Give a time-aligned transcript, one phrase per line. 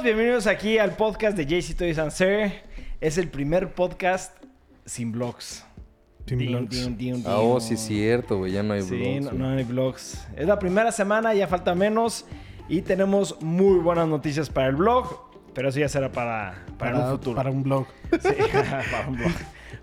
[0.00, 2.52] todos, bienvenidos aquí al podcast de JC Toys and Sir.
[3.00, 4.34] Es el primer podcast
[4.86, 5.64] sin blogs.
[6.26, 6.88] Sin blogs.
[7.26, 8.52] Ah, oh, sí es cierto, güey.
[8.52, 9.38] Ya no hay Sí, blogs, no, güey.
[9.38, 10.26] no hay blogs.
[10.36, 12.24] Es la primera semana, ya falta menos.
[12.68, 15.30] Y tenemos muy buenas noticias para el blog.
[15.54, 17.36] Pero eso ya será para, para, un futuro.
[17.36, 17.86] para un blog.
[18.12, 18.28] Sí,
[18.90, 19.32] para un blog.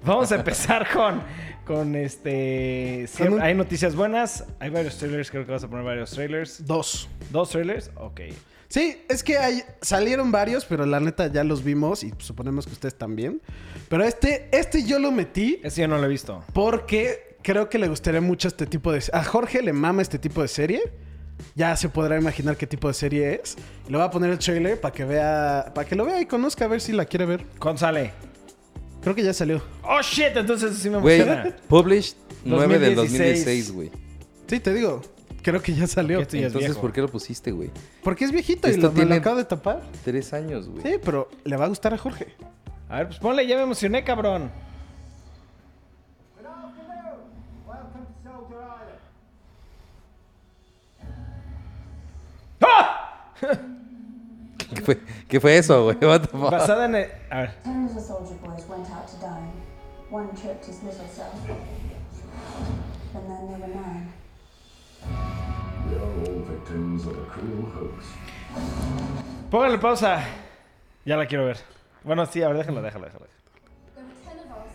[0.05, 1.21] Vamos a empezar con,
[1.65, 3.05] con este...
[3.07, 4.45] sí, un- Hay noticias buenas.
[4.59, 6.65] Hay varios trailers, creo que vas a poner varios trailers.
[6.65, 7.09] Dos.
[7.31, 7.91] ¿Dos trailers?
[7.95, 8.21] Ok.
[8.69, 12.73] Sí, es que hay, salieron varios, pero la neta ya los vimos y suponemos que
[12.73, 13.41] ustedes también.
[13.89, 16.43] Pero este, este yo lo metí Ese yo no lo he visto.
[16.53, 19.01] porque creo que le gustaría mucho este tipo de...
[19.13, 20.81] A Jorge le mama este tipo de serie.
[21.55, 23.55] Ya se podrá imaginar qué tipo de serie es.
[23.87, 26.25] Y le voy a poner el trailer para que vea, para que lo vea y
[26.25, 27.45] conozca a ver si la quiere ver.
[27.59, 28.11] ¿Cuándo sale?
[29.01, 29.61] Creo que ya salió.
[29.83, 31.55] Oh, shit, entonces sí me Güey, emociona.
[31.69, 33.45] published 9 del 2016.
[33.45, 33.91] 2016, güey.
[34.47, 35.01] Sí, te digo.
[35.47, 36.19] Creo que ya salió.
[36.19, 36.81] Esto ya es Entonces, viejo.
[36.81, 37.71] ¿por qué lo pusiste, güey?
[38.03, 39.81] Porque es viejito y Esto lo, me lo tiene- acabo de tapar.
[40.03, 40.81] Tres años, güey.
[40.83, 42.35] Sí, pero le va a gustar a Jorge.
[42.89, 44.51] A ver, pues ponle, ya me emocioné, cabrón.
[52.61, 53.31] ¡Ah!
[54.57, 55.97] ¿Qué fue, ¿Qué fue eso, güey?
[56.01, 56.51] What the fuck?
[56.51, 57.11] Basada en el...
[57.29, 57.53] A ver.
[60.09, 61.33] One tripped his little self.
[63.13, 64.13] And then there were nine.
[65.89, 68.05] We are all victims of a cruel hoax.
[69.49, 70.23] Póngale pausa.
[71.05, 71.57] Ya la quiero ver.
[72.03, 73.27] Bueno, sí, a ver, déjala, déjala, déjala.
[73.95, 74.73] There were ten of us.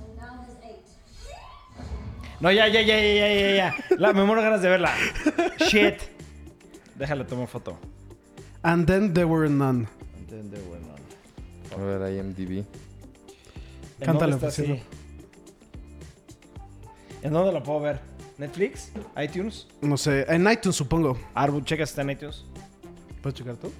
[0.00, 0.86] And now there's eight.
[2.40, 3.74] No, ya, ya, ya, ya, ya, ya, ya.
[3.98, 4.92] La, me muero ganas de verla.
[5.68, 6.00] Shit.
[6.96, 7.76] Déjale, tomo foto.
[8.62, 9.88] And then there were none.
[11.72, 12.64] A ver, IMDb.
[14.00, 14.82] ¿En Cántale, dónde está así?
[17.22, 18.00] ¿En dónde la puedo ver?
[18.38, 18.92] ¿Netflix?
[19.20, 19.66] ¿iTunes?
[19.82, 21.18] No sé, en iTunes supongo.
[21.34, 22.44] Arbu, checa si está en iTunes.
[23.20, 23.72] ¿Puedes checar tú?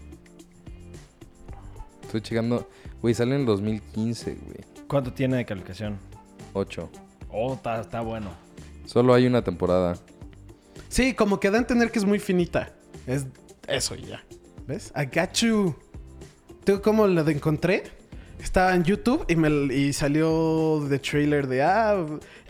[2.02, 2.68] Estoy checando.
[3.00, 4.86] Güey, salió en el 2015, güey.
[4.88, 5.98] ¿Cuánto tiene de calificación?
[6.54, 6.90] 8.
[7.30, 8.30] Oh, está, está bueno.
[8.84, 9.96] Solo hay una temporada.
[10.88, 12.72] Sí, como que da a entender que es muy finita.
[13.06, 13.26] Es
[13.68, 14.24] eso ya.
[14.66, 14.92] ¿Ves?
[14.96, 15.74] I got you.
[16.64, 17.84] ¿Tú cómo lo de encontré?
[18.42, 22.04] Estaba en YouTube y, me, y salió de trailer de ah,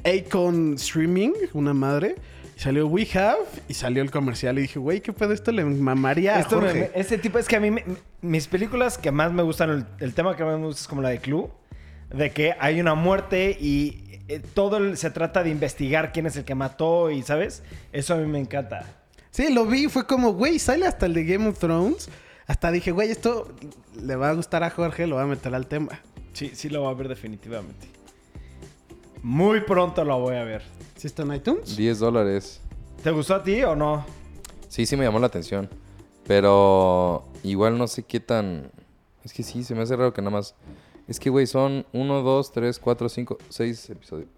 [0.04, 2.16] Acon Streaming, una madre.
[2.56, 3.38] Y salió We Have
[3.68, 4.58] y salió el comercial.
[4.58, 5.50] Y dije, güey, ¿qué pedo esto?
[5.52, 6.90] Le mamaría a Esto me- Jorge.
[6.94, 7.84] me- este tipo es que a mí, me-
[8.20, 11.02] mis películas que más me gustan, el, el tema que más me gusta es como
[11.02, 11.48] la de Clue,
[12.10, 16.36] de que hay una muerte y eh, todo el- se trata de investigar quién es
[16.36, 17.62] el que mató y, ¿sabes?
[17.92, 18.84] Eso a mí me encanta.
[19.30, 22.08] Sí, lo vi y fue como, güey, sale hasta el de Game of Thrones.
[22.48, 23.46] Hasta dije, güey, esto
[24.02, 26.00] le va a gustar a Jorge, lo va a meter al tema.
[26.32, 27.88] Sí, sí lo voy a ver definitivamente.
[29.22, 30.62] Muy pronto lo voy a ver.
[30.96, 31.76] ¿Sí está en iTunes?
[31.76, 32.62] 10 dólares.
[33.02, 34.04] ¿Te gustó a ti o no?
[34.68, 35.68] Sí, sí me llamó la atención.
[36.26, 38.70] Pero igual no sé qué tan...
[39.24, 40.54] Es que sí, se me hace raro que nada más...
[41.06, 44.28] Es que, güey, son 1, 2, 3, 4, 5, 6 episodios.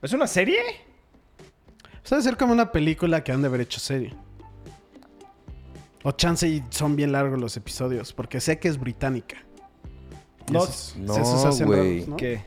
[0.00, 0.60] ¿Es una serie?
[2.02, 4.14] O sea, debe ser como una película que han de haber hecho serie.
[6.02, 9.36] O chance y son bien largos los episodios, porque sé que es británica.
[10.50, 11.94] No, esos- no, esos se hacen güey.
[11.96, 12.16] raros, ¿no?
[12.16, 12.42] ¿Qué?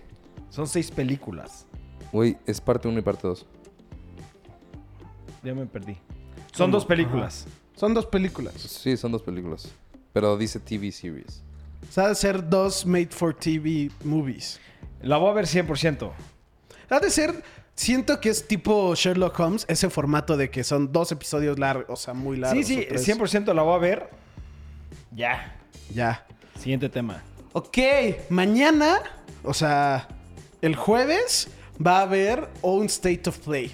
[0.50, 1.66] Son seis películas.
[2.12, 3.46] Güey, es parte 1 y parte 2.
[5.44, 5.94] Ya me perdí.
[6.52, 6.74] Son ¿Cómo?
[6.74, 7.46] dos películas.
[7.76, 8.54] Son dos películas.
[8.56, 9.68] Sí, son dos películas.
[10.14, 11.44] Pero dice TV series.
[11.90, 14.60] O sea, de ser dos made for TV movies.
[15.02, 16.12] La voy a ver 100%.
[16.90, 17.44] Ha de ser,
[17.76, 21.96] siento que es tipo Sherlock Holmes, ese formato de que son dos episodios largos, o
[21.96, 22.66] sea, muy largos.
[22.66, 23.08] sí, sí, o tres.
[23.08, 24.10] 100% la voy a ver.
[25.12, 25.56] Ya.
[25.94, 26.26] Ya.
[26.60, 27.22] Siguiente tema.
[27.54, 27.78] Ok,
[28.30, 29.00] mañana,
[29.44, 30.08] o sea,
[30.62, 31.50] el jueves
[31.86, 33.72] va a haber un State of Play.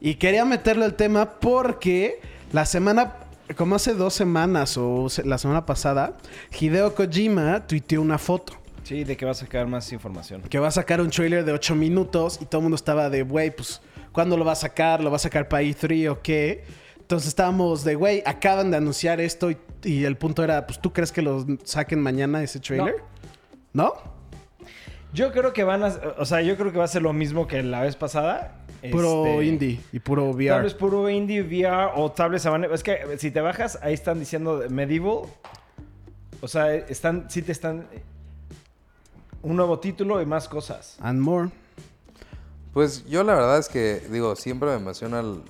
[0.00, 2.20] Y quería meterlo al tema porque
[2.52, 3.16] la semana,
[3.56, 6.16] como hace dos semanas o la semana pasada,
[6.58, 8.61] Hideo Kojima tuiteó una foto
[8.92, 10.42] Sí, de que vas a sacar más información.
[10.42, 13.22] que va a sacar un trailer de 8 minutos y todo el mundo estaba de,
[13.22, 13.80] güey, pues,
[14.12, 15.02] ¿cuándo lo va a sacar?
[15.02, 16.64] ¿Lo va a sacar para E3 o qué?
[17.00, 20.92] Entonces estábamos de, güey, acaban de anunciar esto y, y el punto era, pues, ¿tú
[20.92, 22.96] crees que lo saquen mañana ese trailer?
[23.72, 23.94] ¿No?
[25.14, 25.98] Yo creo que van a...
[26.18, 28.58] O sea, yo creo que va a ser lo mismo que la vez pasada.
[28.90, 30.62] Puro Este, indie y puro Tal VR.
[30.64, 34.62] vez puro indie, VR o tal vez Es que si te bajas, ahí están diciendo
[34.68, 35.28] Medieval.
[36.42, 37.86] O sea, están, sí te están...
[39.42, 40.96] Un nuevo título y más cosas.
[41.00, 41.50] And more.
[42.72, 45.42] Pues yo la verdad es que, digo, siempre me emociona el-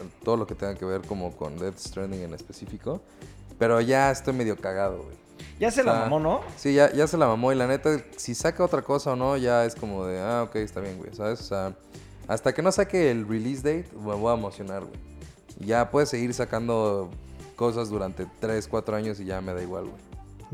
[0.00, 3.00] el- todo lo que tenga que ver como con Death Stranding en específico.
[3.58, 5.16] Pero ya estoy medio cagado, güey.
[5.58, 6.40] Ya se O la mamó, ¿no?
[6.56, 9.36] Sí, ya, ya se la mamó y la neta, si saca otra cosa o no,
[9.36, 11.40] ya es como de, ah, ok, está bien, güey, ¿sabes?
[11.40, 11.74] O sea,
[12.28, 15.00] hasta que no saque el release date, me voy a emocionar, güey.
[15.60, 17.10] Ya puede seguir sacando
[17.56, 20.02] cosas durante 3, 4 años y ya me da igual, güey.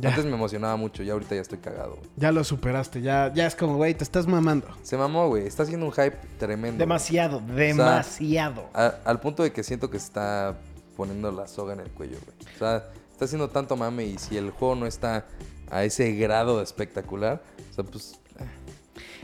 [0.00, 0.11] Ya.
[0.11, 2.09] Antes me emocionaba mucho y ahorita ya estoy cagado, güey.
[2.17, 4.69] Ya lo superaste, ya, ya es como, güey, te estás mamando.
[4.83, 5.47] Se mamó, güey.
[5.47, 6.77] Está haciendo un hype tremendo.
[6.77, 6.79] güey.
[6.79, 8.69] Demasiado, demasiado.
[8.75, 10.56] A- al punto de que siento que está
[10.97, 12.55] poniendo la soga en el cuello, güey.
[12.55, 15.27] O sea, está haciendo tanto mame y si el juego no está
[15.71, 18.21] a ese grado de espectacular, o sea, pues...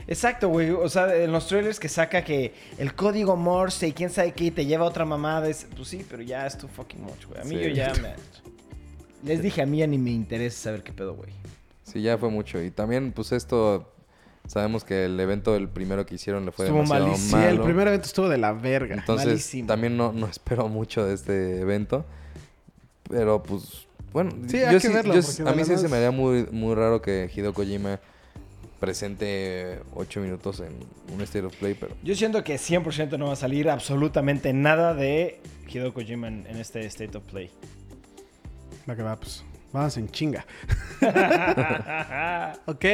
[0.07, 0.69] Exacto, güey.
[0.69, 4.51] O sea, en los trailers que saca que el código Morse y quién sabe qué
[4.51, 5.49] te lleva a otra mamada.
[5.49, 7.41] Es, pues sí, pero ya es too fucking much, güey.
[7.41, 7.61] A mí Sí.
[7.63, 8.13] yo ya me...
[9.25, 11.31] Les dije, a mí ya ni me interesa saber qué pedo, güey.
[11.83, 12.61] Sí, ya fue mucho.
[12.61, 13.91] Y también, pues esto...
[14.47, 17.29] Sabemos que el evento, el primero que hicieron, le fue Estuvo demasiado malísimo.
[17.29, 17.49] Sí, malo.
[17.49, 18.93] el primer evento estuvo de la verga.
[18.93, 19.67] Entonces, malísimo.
[19.67, 22.05] también no, no espero mucho de este evento.
[23.09, 25.87] Pero, pues, bueno, Sí, yo hay que sí- verlo, yo sí- a mí sí se
[25.89, 27.99] me haría muy, muy raro que Hideo Kojima
[28.79, 30.73] presente ocho minutos en
[31.13, 31.95] un State of Play, pero...
[32.03, 36.57] Yo siento que 100% no va a salir absolutamente nada de Hideo Kojima en, en
[36.57, 37.49] este State of Play.
[38.89, 39.43] Va que va, pues.
[39.73, 40.45] Vamos en chinga.
[42.65, 42.85] ok.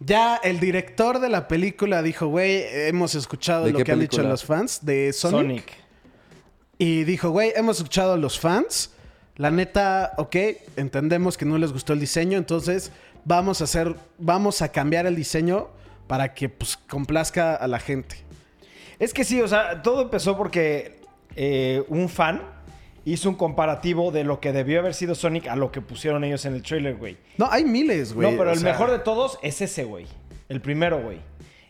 [0.00, 4.22] Ya el director de la película dijo, güey, hemos escuchado ¿De lo que han dicho
[4.22, 5.40] los fans de Sonic.
[5.40, 5.72] Sonic.
[6.78, 8.92] Y dijo, güey, hemos escuchado a los fans.
[9.36, 10.36] La neta, ok,
[10.76, 12.92] entendemos que no les gustó el diseño, entonces
[13.24, 15.68] vamos a hacer, vamos a cambiar el diseño
[16.06, 18.16] para que pues complazca a la gente.
[18.98, 21.00] Es que sí, o sea, todo empezó porque
[21.34, 22.42] eh, un fan
[23.04, 26.44] hizo un comparativo de lo que debió haber sido Sonic a lo que pusieron ellos
[26.46, 27.16] en el trailer, güey.
[27.38, 28.30] No, hay miles, güey.
[28.30, 30.06] No, pero o el sea, mejor de todos es ese, güey.
[30.48, 31.18] El primero, güey.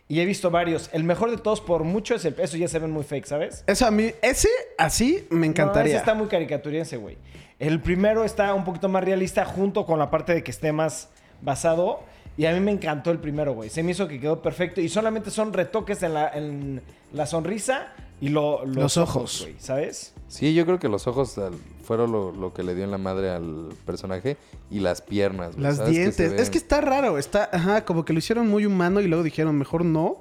[0.07, 0.89] Y he visto varios.
[0.93, 2.35] El mejor de todos, por mucho, es el.
[2.39, 3.63] Eso ya se ven muy fake, ¿sabes?
[3.67, 5.93] Eso a mí, ese así me No, encantaría.
[5.93, 7.17] ese está muy caricaturiense, güey.
[7.57, 11.09] El primero está un poquito más realista junto con la parte de que esté más
[11.41, 12.01] basado.
[12.37, 13.69] Y a mí me encantó el primero, güey.
[13.69, 14.81] Se me hizo que quedó perfecto.
[14.81, 16.81] Y solamente son retoques en la, en
[17.13, 19.41] la sonrisa y lo- los, Los ojos, ojos.
[19.43, 19.55] güey.
[19.59, 20.13] ¿Sabes?
[20.27, 22.97] Sí, yo creo que los ojos al- fueron lo, lo que le dio en la
[22.97, 24.37] madre al personaje
[24.71, 25.51] y las piernas.
[25.53, 25.91] güey, Las ¿sabes?
[25.93, 26.31] Que dientes.
[26.33, 27.17] Es que está raro.
[27.17, 30.17] Está, ajá, como que lo hicieron muy humano y luego dijeron, mejor no.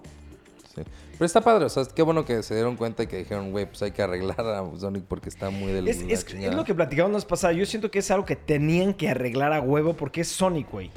[0.75, 0.83] sí.
[1.13, 3.67] Pero está padre, o sea, qué bueno que se dieron cuenta y que dijeron, güey,
[3.67, 6.55] pues hay que arreglar a Sonic porque está muy del Es, es- es chingada".
[6.57, 7.53] lo que platicamos la vez pasada.
[7.53, 10.91] Yo siento que es algo que tenían que arreglar a huevo porque es Sonic, güey.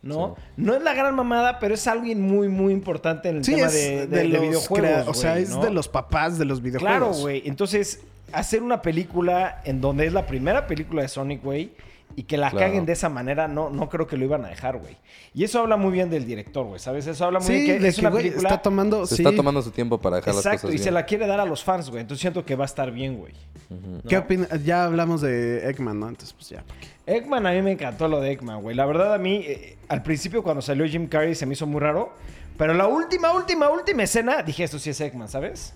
[0.00, 0.36] ¿No?
[0.58, 3.66] No es la gran mamada, pero es alguien muy, muy importante en el Sí, tema
[3.68, 4.78] es de, de- de, de los videojuegos.
[4.78, 5.62] crea- O sea, es ¿no?
[5.64, 6.98] de los papás de los videojuegos.
[6.98, 7.42] Claro, güey.
[7.46, 8.00] Entonces,
[8.34, 11.72] hacer una película en donde es la primera película de Sonic, güey,
[12.16, 12.66] y que la Claro.
[12.66, 14.96] caguen de esa manera, no, no creo que lo iban a dejar, güey.
[15.34, 17.06] Y eso habla muy bien del director, güey, ¿sabes?
[17.08, 18.48] Eso habla muy Sí, bien que de es que, una güey, película...
[18.50, 19.04] está tomando...
[19.06, 19.22] Se sí.
[19.24, 20.84] está tomando su tiempo para dejar las Exacto, cosas y bien.
[20.84, 22.02] se la quiere dar a los fans, güey.
[22.02, 23.32] Entonces siento que va a estar bien, güey.
[23.70, 24.02] ¿no?
[24.08, 24.48] ¿Qué opinas?
[24.64, 26.08] Ya hablamos de Eggman, ¿no?
[26.08, 26.62] Entonces, pues ya.
[27.06, 28.76] Eggman, a mí me encantó lo de Eggman, güey.
[28.76, 31.80] La verdad, a mí, eh, al principio cuando salió Jim Carrey se me hizo muy
[31.80, 32.12] raro.
[32.56, 35.74] Pero la última, última, última escena, dije, esto sí es Eggman, ¿sabes?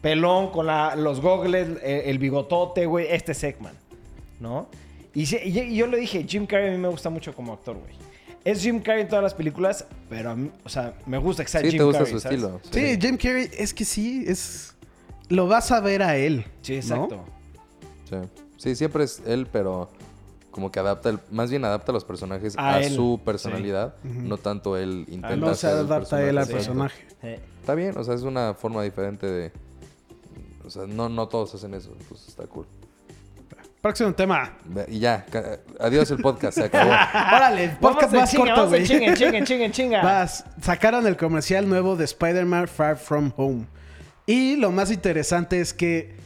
[0.00, 3.06] Pelón con la- los gogles, eh, el bigotote, güey.
[3.10, 3.74] Este es Eggman,
[4.40, 4.68] ¿no?
[5.14, 7.52] Y, sí- y- y yo le dije, Jim Carrey a mí me gusta mucho como
[7.52, 7.94] actor, güey.
[8.44, 11.50] Es Jim Carrey en todas las películas, pero a mí, o sea, me gusta que
[11.50, 12.38] sea Sí, Jim te gusta Carrey, su ¿sabes?
[12.40, 12.60] estilo.
[12.70, 14.74] Sí, Jim Carrey, es que sí, es...
[15.28, 16.44] Lo vas a ver a él.
[16.62, 16.78] Sí, ¿no?
[16.78, 17.24] exacto.
[18.08, 18.16] Sí.
[18.56, 19.90] Sí, siempre es él, pero
[20.56, 24.78] como que adapta, el, más bien adapta a los personajes A su personalidad, no tanto
[24.78, 27.04] él intenta No se adapta él al personaje.
[27.04, 27.40] personaje.
[27.60, 29.52] Está bien, o sea, es una forma diferente de...
[30.64, 32.66] O sea, no, no todos hacen eso, pues está cool.
[33.82, 34.56] Próximo tema.
[34.88, 35.26] Y ya,
[35.78, 36.90] adiós el podcast, se acabó.
[37.36, 38.86] Órale, podcast más chinga, corto, güey.
[38.86, 40.02] chinga, chinga, chinga, chinga.
[40.02, 43.66] Vas, sacaron el comercial nuevo de Spider-Man Far From Home.
[44.24, 46.16] Y lo más interesante es que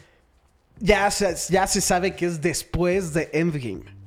[0.79, 4.00] ya se, ya se sabe que es después de Endgame.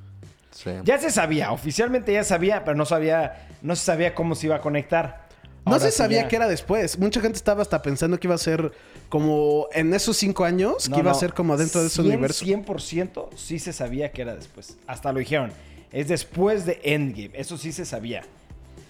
[0.54, 0.70] Sí.
[0.84, 4.56] Ya se sabía, oficialmente ya sabía, pero no sabía, no se sabía cómo se iba
[4.56, 5.24] a conectar.
[5.66, 6.28] No se sí sabía ya.
[6.28, 6.98] que era después.
[6.98, 8.72] Mucha gente estaba hasta pensando que iba a ser
[9.08, 12.06] como en esos cinco años, No, que iba a ser como dentro de ese 100,
[12.06, 12.44] universo.
[12.44, 14.76] 100% sí se sabía que era después.
[14.86, 15.52] Hasta lo dijeron.
[15.90, 17.30] Es después de Endgame.
[17.32, 18.24] Eso sí se sabía.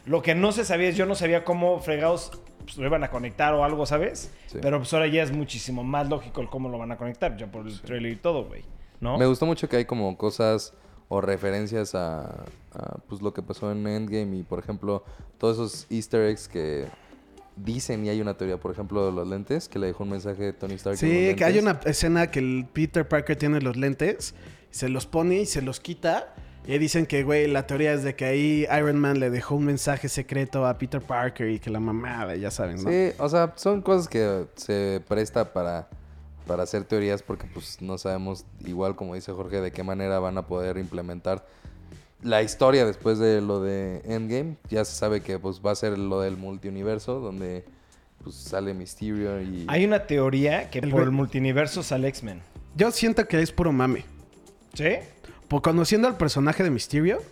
[0.04, 2.32] Lo que no se sabía es, yo no sabía cómo fregados
[2.64, 4.30] pues, lo iban a conectar o algo, ¿sabes?
[4.48, 4.58] Sí.
[4.60, 7.46] Pero pues ahora ya es muchísimo más lógico el cómo lo van a conectar, ya
[7.46, 8.64] por el trailer y todo, güey.
[9.00, 9.18] ¿No?
[9.18, 10.72] Me gustó mucho que hay como cosas
[11.08, 15.04] o referencias a, a, pues lo que pasó en Endgame y por ejemplo
[15.38, 16.86] todos esos easter eggs que
[17.56, 20.42] dicen y hay una teoría, por ejemplo, de los lentes, que le dejó un mensaje
[20.42, 20.96] de Tony Stark.
[20.96, 24.34] Sí, que hay una escena que el Peter Parker tiene los lentes,
[24.70, 26.34] se los pone y se los quita.
[26.66, 29.56] Y ahí dicen que, güey, la teoría es de que ahí Iron Man le dejó
[29.56, 32.90] un mensaje secreto a Peter Parker y que la mamada, ya saben, ¿no?
[32.90, 35.88] Sí, o sea, son cosas que se presta para,
[36.46, 40.38] para hacer teorías porque pues no sabemos, igual como dice Jorge, de qué manera van
[40.38, 41.46] a poder implementar
[42.22, 44.56] la historia después de lo de Endgame.
[44.70, 47.64] Ya se sabe que pues va a ser lo del multiuniverso, donde
[48.22, 49.66] pues sale Mysterio y...
[49.68, 52.40] Hay una teoría que El por el multiverso sale X-Men.
[52.74, 54.04] Yo siento que es puro mame.
[54.72, 54.96] ¿Sí?
[55.48, 57.22] Por conociendo al personaje de Mysterio,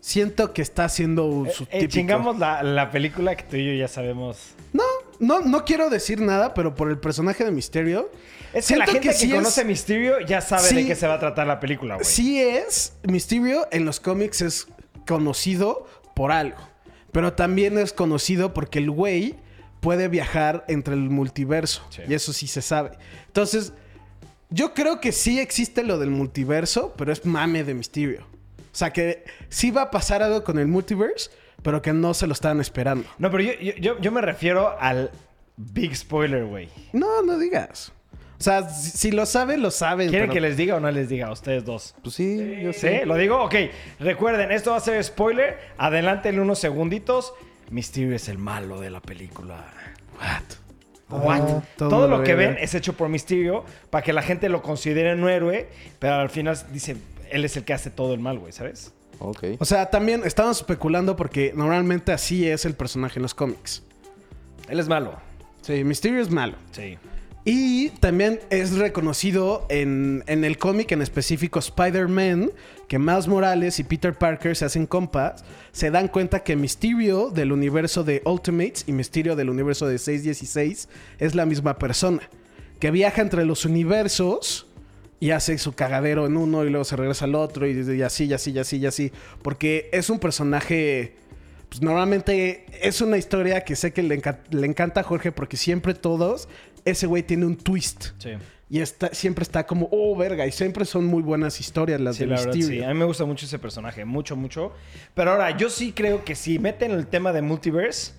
[0.00, 1.92] siento que está haciendo su Eh, eh, típico...
[1.92, 4.54] chingamos la, la película que tú y yo ya sabemos.
[4.72, 4.82] No,
[5.20, 8.10] no, no quiero decir nada, pero por el personaje de Mysterio...
[8.52, 10.74] Es que la gente que, sí es- conoce Mysterio ya sabe Sí.
[10.76, 12.04] de qué se va a tratar la película, güey.
[12.06, 14.66] Sí es, Mysterio en los cómics es
[15.06, 16.58] conocido por algo.
[17.12, 19.36] Pero también es conocido porque el güey
[19.80, 21.82] puede viajar entre el multiverso.
[21.90, 22.02] Sí.
[22.08, 22.92] Y eso sí se sabe.
[23.26, 23.72] Entonces,
[24.50, 28.26] yo creo que sí existe lo del multiverso, pero es mame de Mysterio.
[28.72, 31.30] O sea que sí va a pasar algo con el multiverse,
[31.62, 33.08] pero que no se lo estaban esperando.
[33.18, 35.10] No, pero yo, yo, yo, me refiero al
[35.56, 36.68] big spoiler, güey.
[36.92, 37.92] No, no digas.
[38.38, 40.10] O sea, si, lo saben, lo saben.
[40.10, 41.94] ¿Quieren pero- que les diga o no les diga a ustedes dos?
[42.02, 42.80] Pues sí, yo ¿Sí?
[42.80, 43.06] sé.
[43.06, 43.42] ¿Lo digo?
[43.42, 43.54] Ok.
[43.98, 45.58] Recuerden, esto va a ser spoiler.
[45.76, 47.34] Adelántenle unos segunditos.
[47.70, 49.64] Mysterio es el malo de la película.
[50.20, 51.20] What?
[51.20, 51.40] What?
[51.40, 54.48] Ah, todo todo, lo lo que ven es hecho por Mysterio para que la gente
[54.48, 56.96] lo considere un héroe, pero al final dice,
[57.30, 58.92] él es el que hace todo el mal, güey, ¿sabes?
[59.18, 59.44] Ok.
[59.58, 63.82] O sea, también estamos especulando porque normalmente así es el personaje en los cómics.
[64.68, 65.14] Él es malo.
[65.62, 66.56] Sí, Mysterio es malo.
[66.72, 66.98] Sí.
[67.44, 72.50] Y también es reconocido en, en el cómic, en específico Spider-Man,
[72.88, 77.52] que Miles Morales y Peter Parker se hacen compas, se dan cuenta que Mysterio del
[77.52, 82.20] universo de Ultimates y Mysterio del universo de 616 es la misma persona,
[82.80, 84.67] que viaja entre los universos
[85.20, 88.26] y hace su cagadero en uno y luego se regresa al otro y, y así,
[88.26, 91.16] y así, y así, y así, porque es un personaje...
[91.68, 95.58] Pues normalmente es una historia que sé que le, enca- le encanta a Jorge porque
[95.58, 96.48] siempre todos,
[96.86, 98.06] ese güey tiene un twist.
[98.16, 98.30] Sí.
[98.70, 100.46] Y está, siempre está como, oh, verga.
[100.46, 102.82] Y siempre son muy buenas historias las Sí, de la verdad, sí.
[102.82, 104.06] A mí me gusta mucho ese personaje.
[104.06, 104.72] Mucho, mucho.
[105.12, 108.12] Pero ahora, yo sí creo que si meten el tema de multiverse,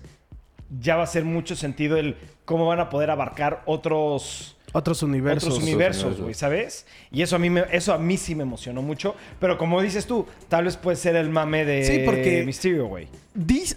[0.80, 4.56] ya va a ser mucho sentido el cómo van a poder abarcar otros...
[4.72, 5.48] Otros universos.
[5.50, 6.86] otros universos, güey, ¿sabes?
[7.10, 9.16] Y eso a mí me, eso a mí sí me emocionó mucho.
[9.40, 13.08] Pero como dices tú, tal vez puede ser el mame de Sí, porque- Mysterio, güey.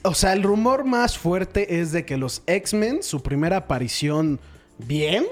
[0.03, 4.39] O sea, el rumor más fuerte es de que los X-Men, su primera aparición
[4.77, 5.25] bien,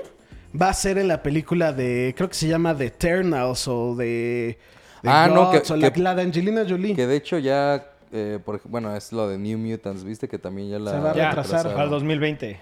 [0.59, 4.57] va a ser en la película de, creo que se llama The Eternals o de...
[5.03, 6.95] de Ah, no, que- o la, que- la de Angelina Jolie.
[6.95, 10.27] Que de hecho ya, eh, por bueno, es lo de New Mutants, ¿viste?
[10.27, 11.35] Que también ya la Se va a retrasar.
[11.57, 11.79] retrasaron.
[11.79, 12.59] al 2020.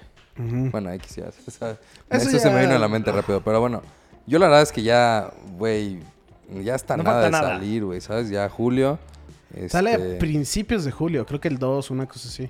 [0.71, 1.29] Bueno, ahí quisiera.
[1.29, 1.77] o sea,
[2.09, 3.41] Eso Eso, se me vino a la mente rápido.
[3.41, 3.81] Pero bueno,
[4.25, 5.99] yo la verdad es que ya, güey,
[6.63, 7.49] ya está No nada de nada.
[7.49, 8.29] salir, güey, ¿sabes?
[8.29, 8.97] Ya julio.
[9.67, 12.49] Sale este, a principios de julio, creo que el 2, una cosa así.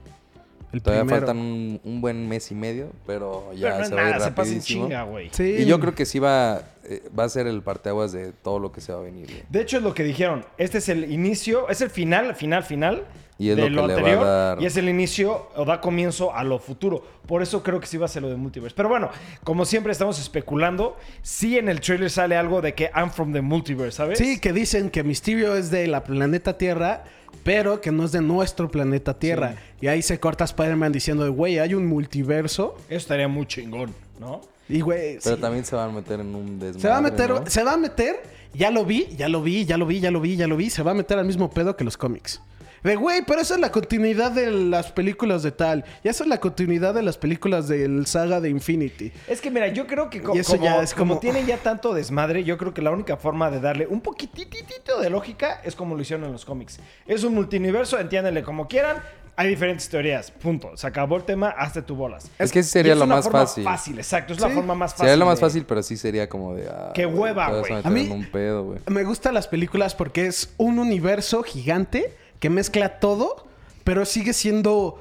[0.71, 1.25] El Todavía primero.
[1.27, 4.03] faltan un, un buen mes y medio, pero ya Pero no es se va a
[4.05, 4.85] ir nada, se pasa en rapidísimo.
[4.85, 5.29] chinga, güey.
[5.31, 5.43] Sí.
[5.59, 8.71] Y yo creo que sí va, eh, va a ser el parteaguas de todo lo
[8.71, 9.43] que se va a venir, güey.
[9.49, 10.45] De hecho, es lo que dijeron.
[10.59, 13.03] Este es el inicio, es el final, final, final
[13.39, 14.25] Y es de lo lo, que le va a anterior.
[14.25, 17.03] dar- Y es el inicio o da comienzo a lo futuro.
[17.25, 18.75] Por eso creo que sí va a ser lo de multiverse.
[18.75, 19.09] Pero bueno,
[19.43, 23.41] como siempre estamos especulando, sí en el trailer sale algo de que I'm from the
[23.41, 24.19] multiverse, ¿sabes?
[24.19, 27.03] Sí, que dicen que Mysterio es de la planeta Tierra,
[27.43, 29.55] pero que no es de nuestro planeta Tierra.
[29.81, 32.75] Y ahí se corta Spider-Man diciendo, de, güey, hay un multiverso.
[32.87, 34.41] Eso estaría muy chingón, ¿no?
[34.67, 35.41] Y, güey, Pero sí.
[35.41, 37.45] también se van a meter en un desmadre, se va a meter, ¿no?
[37.47, 38.21] se va a meter,
[38.53, 40.69] ya lo vi, ya lo vi, ya lo vi, ya lo vi, ya lo vi,
[40.69, 42.39] se va a meter al mismo pedo que los cómics.
[42.83, 45.83] De, güey, pero esa es la continuidad de las películas de tal.
[46.03, 49.11] Y esa es la continuidad de las películas del saga de Infinity.
[49.27, 51.45] Es que mira, yo creo que co- Y eso como, ya es como como- tiene
[51.45, 55.61] ya tanto desmadre, yo creo que la única forma de darle un poquitito de lógica
[55.63, 56.79] es como lo hicieron en los cómics.
[57.07, 58.97] Es un multiverso, entiéndanle como quieran.
[59.35, 60.75] Hay diferentes teorías, punto.
[60.75, 62.29] Se acabó el tema, hazte tu bolas.
[62.37, 63.63] Es que sería lo una más forma fácil.
[63.63, 64.33] fácil, exacto.
[64.33, 65.05] Es la forma más fácil.
[65.05, 66.67] Sería lo más de- fácil, pero sí sería como de...
[66.67, 67.73] ah, Qué hueva, güey.
[67.81, 68.75] a mí- un pedo.
[68.87, 73.47] Me gustan las películas porque es un universo gigante que mezcla todo,
[73.83, 74.99] pero sigue siendo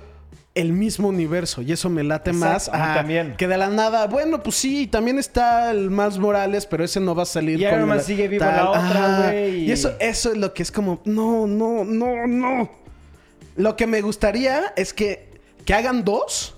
[0.54, 1.62] el mismo universo.
[1.62, 3.34] Y eso me late Exacto, más a también.
[3.36, 4.06] que de la nada.
[4.08, 7.64] Bueno, pues sí, también está el Miles Morales, pero ese no va a salir Y
[7.64, 11.00] Iron Man sigue vivo la otra, güey, y- eso, eso es lo que es como,
[11.04, 12.70] no, no, no, no.
[13.56, 15.28] Lo que me gustaría es que,
[15.64, 16.56] que hagan dos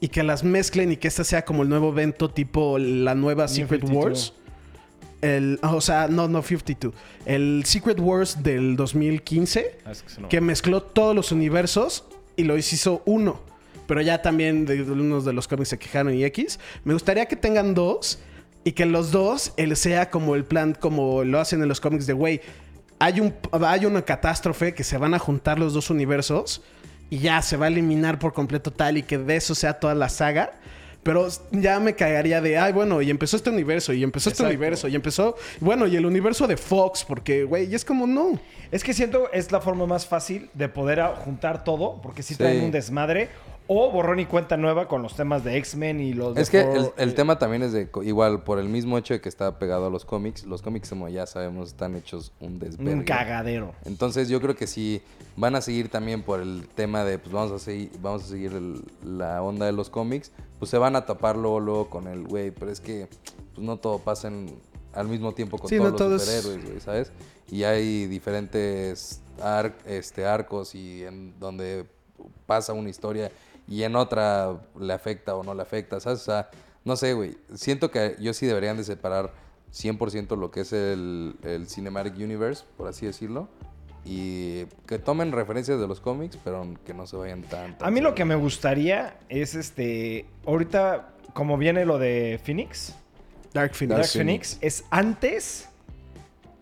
[0.00, 3.46] y que las mezclen y que este sea como el nuevo evento tipo la nueva
[3.48, 4.04] Secret 52.
[4.04, 4.32] Wars.
[5.22, 6.92] El, o sea, no, no 52.
[7.24, 12.04] El Secret Wars del 2015 Ah, es que se no- que mezcló todos los universos
[12.36, 13.40] y lo hizo uno.
[13.86, 16.58] Pero ya también de, de unos de los cómics se quejaron y X.
[16.84, 18.18] Me gustaría que tengan dos
[18.64, 22.06] y que los dos él sea como el plan, como lo hacen en los cómics
[22.06, 22.40] de güey.
[22.98, 26.62] Hay, un, hay una catástrofe que se van a juntar los dos universos
[27.10, 29.94] y ya se va a eliminar por completo tal y que de eso sea toda
[29.94, 30.52] la saga.
[31.06, 34.88] Pero ya me cagaría de, ay, bueno, y empezó este universo, y empezó este universo,
[34.88, 38.38] y empezó, bueno, y el universo de Fox, porque, güey, y es como, no.
[38.72, 42.38] Es que siento es la forma más fácil de poder juntar todo, porque si Sí.
[42.38, 43.30] traen un desmadre.
[43.68, 46.62] O borrón y cuenta nueva con los temas de X-Men y los de Es que
[46.62, 49.28] Thor, el, el eh, tema también es de igual por el mismo hecho de que
[49.28, 50.44] está pegado a los cómics.
[50.44, 52.94] Los cómics, como ya sabemos, están hechos un desvergue.
[52.94, 53.74] Un cagadero.
[53.84, 55.02] Entonces yo creo que si
[55.36, 58.52] van a seguir también por el tema de pues vamos a seguir, vamos a seguir
[58.52, 62.26] el- la onda de los cómics, pues se van a tapar luego, luego con el
[62.26, 63.08] güey, pero es que
[63.54, 64.58] pues no todo pasa en-
[64.94, 67.12] al mismo tiempo con Sí, todos no los es- superhéroes, güey, ¿sabes?
[67.50, 71.86] Y hay diferentes ar- este, arcos y en donde
[72.46, 73.30] pasa una historia
[73.68, 76.20] y en otra le afecta o no le afecta, ¿sabes?
[76.22, 76.48] O sea,
[76.84, 77.36] no sé, güey.
[77.54, 79.32] Siento que yo sí deberían de separar
[79.72, 83.48] 100% lo que es el, el Cinematic Universe, por así decirlo.
[84.08, 87.76] Y que tomen referencias de los cómics, pero que no se vayan tan...
[87.76, 90.26] tan A mí lo que me gustaría es este.
[90.46, 92.94] Ahorita, como viene lo de Phoenix,
[93.52, 93.96] Dark Phoenix.
[93.98, 94.12] Dark Phoenix.
[94.12, 95.68] Phoenix es antes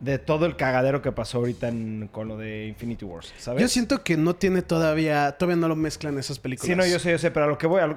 [0.00, 3.60] de todo el cagadero que pasó ahorita en- con lo de Infinity Wars, ¿sabes?
[3.62, 6.66] Yo siento que no tiene todavía, todavía no lo mezclan esas películas.
[6.68, 7.96] Sí, no, yo sé, yo sé, pero a lo que voy, a lo-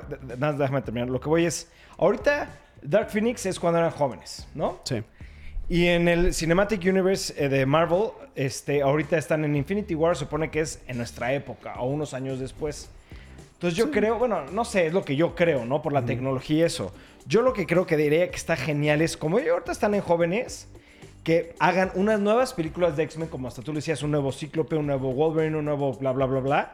[0.57, 1.09] déjame terminar.
[1.09, 2.49] Lo que voy es, ahorita
[2.81, 4.79] Dark Phoenix es cuando eran jóvenes, ¿no?
[4.83, 5.03] Sí.
[5.69, 10.49] Y en el Cinematic Universe eh, de Marvel, este, ahorita están en Infinity War, supone
[10.49, 12.89] que es en nuestra época o unos años después.
[13.53, 15.81] Entonces yo creo, bueno, no sé, es lo que yo creo, ¿no?
[15.81, 16.93] Por la tecnología y eso.
[17.25, 20.69] Yo lo que creo que diría que está genial es, como ahorita están en jóvenes,
[21.23, 24.77] que hagan unas nuevas películas de X-Men, como hasta tú le decías, un nuevo Cíclope,
[24.77, 26.73] un nuevo Wolverine, un nuevo bla, bla, bla, bla.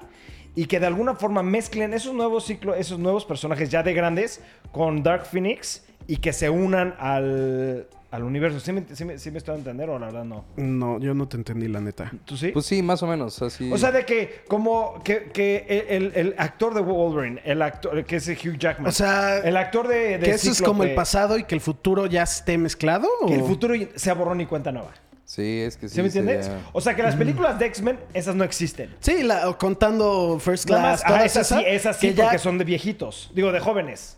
[0.56, 4.42] Y que de alguna forma mezclen esos nuevos ciclos, esos nuevos personajes ya de grandes
[4.72, 8.60] con Dark Phoenix y que se unan al, al universo.
[8.60, 10.46] ¿Sí me, sí me- sí me estoy a entender o la verdad no?
[10.56, 12.12] No, yo no te entendí, la neta.
[12.26, 12.50] ¿Tú sí?
[12.50, 13.72] Pues sí, más o menos, así...
[13.72, 18.18] O sea, de que como que, que el, el actor de Wolverine, el actor que
[18.18, 18.88] es Hugh Jackman.
[18.90, 21.62] O sea, el actor de, de ¿Que eso es como el pasado y que el
[21.62, 23.08] futuro ya esté mezclado?
[23.28, 24.92] Que el futuro sea borrón y cuenta nueva.
[25.26, 25.96] Sí, es que sí.
[25.96, 26.46] ¿Sí, me entiendes?
[26.46, 28.94] sería- O sea, que las películas de X-Men, esas no existen.
[29.00, 32.38] Sí, la- contando First Nada Class, más, todas esas sí, esas, sí que ya- porque
[32.38, 33.32] son de viejitos.
[33.34, 34.18] Digo, de jóvenes.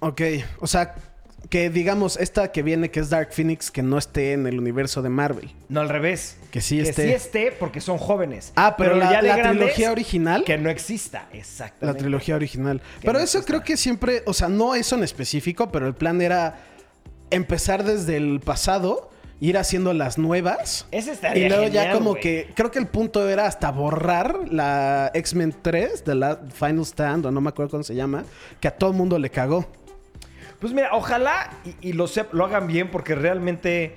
[0.00, 0.22] Ok,
[0.60, 0.94] o sea,
[1.48, 5.00] que digamos, esta que viene, que es Dark Phoenix, que no esté en el universo
[5.02, 5.52] de Marvel.
[5.68, 6.36] No al revés.
[6.50, 7.06] Que sí que esté.
[7.06, 8.52] sí esté porque son jóvenes.
[8.56, 10.44] Ah, pero, la, ya de la grandes, trilogía original.
[10.44, 12.00] Que no exista, La exactamente.
[12.00, 12.80] trilogía original.
[12.80, 13.46] Que Pero no eso exista.
[13.52, 16.58] creo que siempre, o sea, no eso en específico, pero el plan era
[17.30, 20.86] empezar desde el pasado, ir haciendo las nuevas.
[20.90, 25.10] Ese estaría Y luego ya como que, creo que el punto era hasta borrar la
[25.14, 28.24] X-Men 3 de la Final Stand, o no me acuerdo cómo se llama,
[28.60, 29.66] que a todo el mundo le cagó.
[30.60, 33.94] Pues mira, ojalá y, y lo, sep- lo hagan bien porque realmente,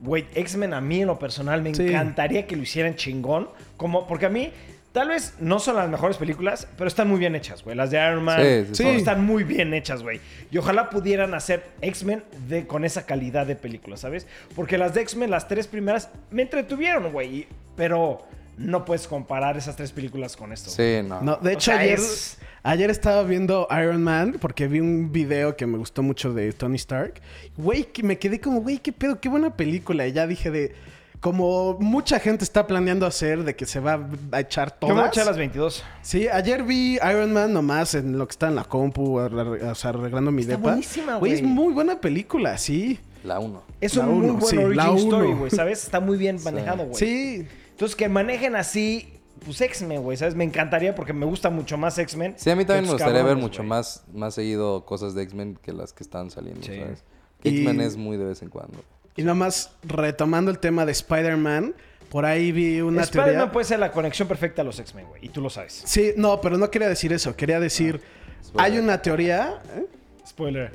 [0.00, 1.86] güey, X-Men a mí en lo personal me Sí.
[1.88, 3.48] encantaría que lo hicieran chingón.
[3.76, 4.52] Como, porque a mí,
[4.92, 7.76] tal vez no son las mejores películas, pero están muy bien hechas, güey.
[7.76, 8.82] Las de Iron Man Sí, sí, sí.
[8.82, 10.20] todas están muy bien hechas, güey.
[10.50, 14.26] Y ojalá pudieran hacer X-Men de- con esa calidad de película, ¿sabes?
[14.56, 17.46] Porque las de X-Men, las tres primeras, me entretuvieron, güey.
[17.76, 18.18] Pero
[18.60, 20.70] no puedes comparar esas tres películas con esto.
[20.70, 21.20] Sí, no.
[21.22, 25.10] No, de O hecho, sea, ayer, es- ayer estaba viendo Iron Man porque vi un
[25.12, 27.14] video que me gustó mucho de Tony Stark.
[27.56, 30.06] Güey, que me quedé como, güey, qué pedo, qué buena película.
[30.06, 30.74] Y ya dije de.
[31.20, 35.00] Como mucha gente está planeando hacer, de que se va a echar Yo me voy
[35.00, 35.12] a todas.
[35.18, 35.84] echar las 22.
[36.00, 39.90] Sí, ayer vi Iron Man nomás en lo que está en la compu, o sea,
[39.90, 40.70] arreglando mi Está depa.
[40.70, 42.98] buenísima, Güey, es muy buena película, sí.
[43.22, 43.62] La 1.
[43.82, 45.84] Es La un muy uno, buen sí, origin la story, güey, ¿sabes?
[45.84, 46.94] Está muy bien manejado, güey.
[46.94, 47.46] Sí.
[47.80, 49.10] Entonces, que manejen así,
[49.42, 50.34] pues X-Men, güey, ¿sabes?
[50.34, 52.34] Me encantaría porque me gusta mucho más X-Men.
[52.36, 55.72] Sí, a mí también me gustaría ver mucho más, más seguido cosas de X-Men que
[55.72, 56.78] las que están saliendo, Sí.
[56.78, 57.02] ¿sabes?
[57.42, 58.84] Y- X-Men es muy de vez en cuando.
[59.16, 61.74] Y nomás retomando el tema de Spider-Man,
[62.10, 63.52] por ahí vi una Spider-Man teoría.
[63.52, 65.24] puede ser la conexión perfecta a los X-Men, güey.
[65.24, 65.82] Y tú lo sabes.
[65.86, 67.34] Sí, no, pero no quería decir eso.
[67.34, 68.02] Quería decir,
[68.44, 68.72] spoiler.
[68.72, 69.62] hay una teoría.
[69.74, 69.86] ¿eh?
[70.28, 70.70] Spoiler.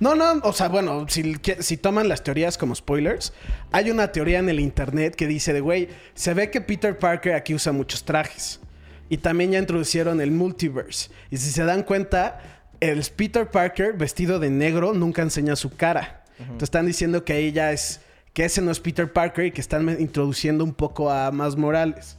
[0.00, 3.32] No, no, o sea, bueno, si, toman las teorías como spoilers,
[3.70, 7.34] hay una teoría en el internet que dice de, güey, se ve que Peter Parker
[7.34, 8.60] aquí usa muchos trajes.
[9.08, 11.10] Y también ya introducieron el multiverse.
[11.30, 12.40] Y si se dan cuenta,
[12.80, 16.24] el Peter Parker vestido de negro nunca enseña su cara.
[16.38, 18.00] Entonces están diciendo que ahí ya es,
[18.32, 22.16] que ese no es Peter Parker y que están introduciendo un poco a más Morales.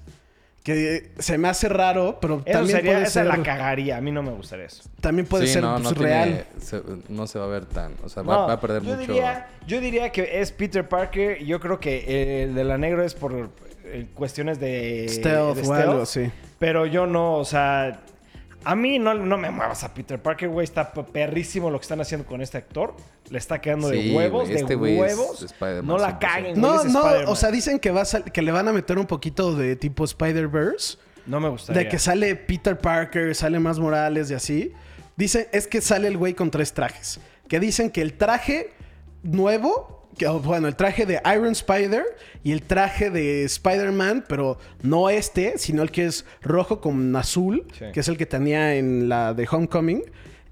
[0.63, 3.97] Que eh, se me hace raro, pero Eso también sería, puede esa ser, la cagaría.
[3.97, 4.83] A mí no me gustaría eso.
[5.01, 6.45] también puede sí, ser no, pues, no, tiene- real.
[6.59, 7.93] se, no se va a ver tan...
[8.03, 9.11] O sea, va, No, va a perder yo mucho...
[9.11, 11.41] Diría, yo diría que es Peter Parker.
[11.41, 13.49] y Yo creo que el de la negro es por
[13.83, 16.31] eh, cuestiones de Stealth de o algo, sí.
[16.59, 17.99] Pero yo no, o sea,
[18.65, 20.63] a mí no, no me muevas a Peter Parker, güey.
[20.63, 22.95] Está perrísimo lo que están haciendo con este actor.
[23.29, 25.55] Le está quedando de huevos, este de es huevos.
[25.83, 26.19] No la 100%.
[26.19, 26.61] caguen.
[26.61, 29.55] No, no, o sea, dicen que, va a que le van a meter un poquito
[29.55, 30.97] de tipo Spider-Verse.
[31.25, 31.83] no me gustaría.
[31.83, 34.73] De que sale Peter Parker, sale más Morales y así.
[35.15, 37.19] Dicen, es que sale el güey con tres trajes.
[37.47, 38.71] Que dicen que el traje
[39.21, 42.03] nuevo que- oh, bueno, el traje de Iron Spider
[42.43, 47.65] y el traje de Spider-Man, pero no este, sino el que es rojo con azul,
[47.77, 47.85] Sí.
[47.93, 50.03] que es el que tenía en la de Homecoming.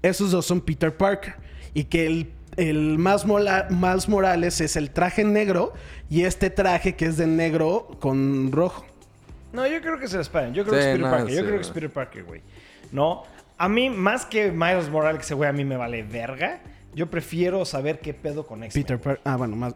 [0.02, 1.34] Esos dos son Peter Parker.
[1.74, 5.72] Y que el, el más, mola- más Morales es el traje negro
[6.10, 8.84] y este traje que es de negro con rojo.
[9.52, 10.52] No, yo creo que se lo esperan.
[10.54, 11.28] Yo creo que es Peter no, Parker.
[11.34, 11.70] Yo sí, creo que es.
[11.70, 12.40] Peter Parker, güey.
[12.90, 13.22] No.
[13.58, 16.60] A mí, más que Miles Morales, que ese güey a mí me vale verga,
[16.94, 18.84] yo prefiero saber qué pedo con X-Men.
[18.84, 19.22] Peter Parker.
[19.24, 19.74] Ah, bueno, más.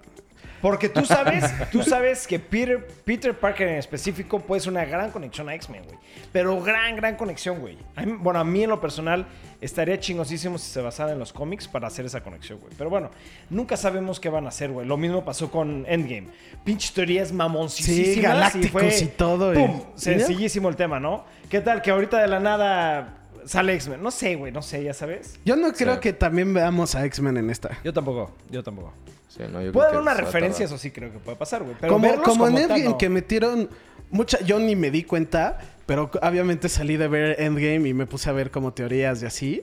[0.62, 5.11] Porque tú sabes, tú sabes que Peter, Peter Parker en específico puede ser una gran
[5.11, 5.98] conexión a X-Men, güey.
[6.33, 7.76] Pero gran, gran conexión, güey.
[8.20, 9.26] Bueno, a mí en lo personal
[9.61, 12.72] estaría chingosísimo si se basara en los cómics para hacer esa conexión, güey.
[12.76, 13.11] Pero bueno,
[13.50, 14.87] nunca sabemos qué van a hacer, güey.
[14.87, 16.29] Lo mismo pasó con Endgame.
[16.64, 18.14] Pinches teorías mamoncísimas.
[18.14, 19.83] Sí, galácticos y todo, y- ¡Pum!
[19.94, 21.24] Sencillísimo el tema, ¿no?
[21.50, 24.02] ¿Qué tal que ahorita de la nada sale X-Men?
[24.02, 25.38] No sé, güey, no sé, ya sabes.
[25.44, 26.00] Yo no creo Sí.
[26.00, 27.78] que también veamos a X-Men en esta.
[27.85, 28.92] Yo tampoco, yo tampoco.
[29.28, 31.76] Sí, no, yo Puede haber una referencia, eso sí creo que puede pasar, güey.
[31.80, 32.98] Pero como en tal, Endgame no.
[32.98, 33.68] que metieron
[34.11, 38.30] mucha yo ni me di cuenta pero obviamente salí de ver Endgame y me puse
[38.30, 39.62] a ver como teorías y así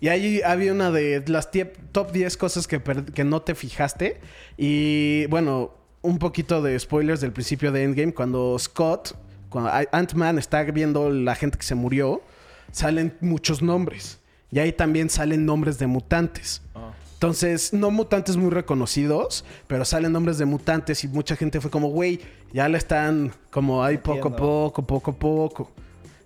[0.00, 1.48] y ahí había una de las
[1.92, 4.20] top 10 cosas que, que no te fijaste
[4.58, 9.16] y bueno un poquito de spoilers del principio de Endgame cuando Scott
[9.48, 12.20] cuando Ant-Man está viendo la gente que se murió
[12.74, 14.18] salen muchos nombres
[14.50, 16.92] y ahí también salen nombres de mutantes Ah.
[17.14, 21.88] entonces, no mutantes muy reconocidos, pero salen nombres de mutantes y mucha gente fue como,
[21.88, 22.20] güey,
[22.52, 25.70] ya le están como ahí poco a poco, poco a poco.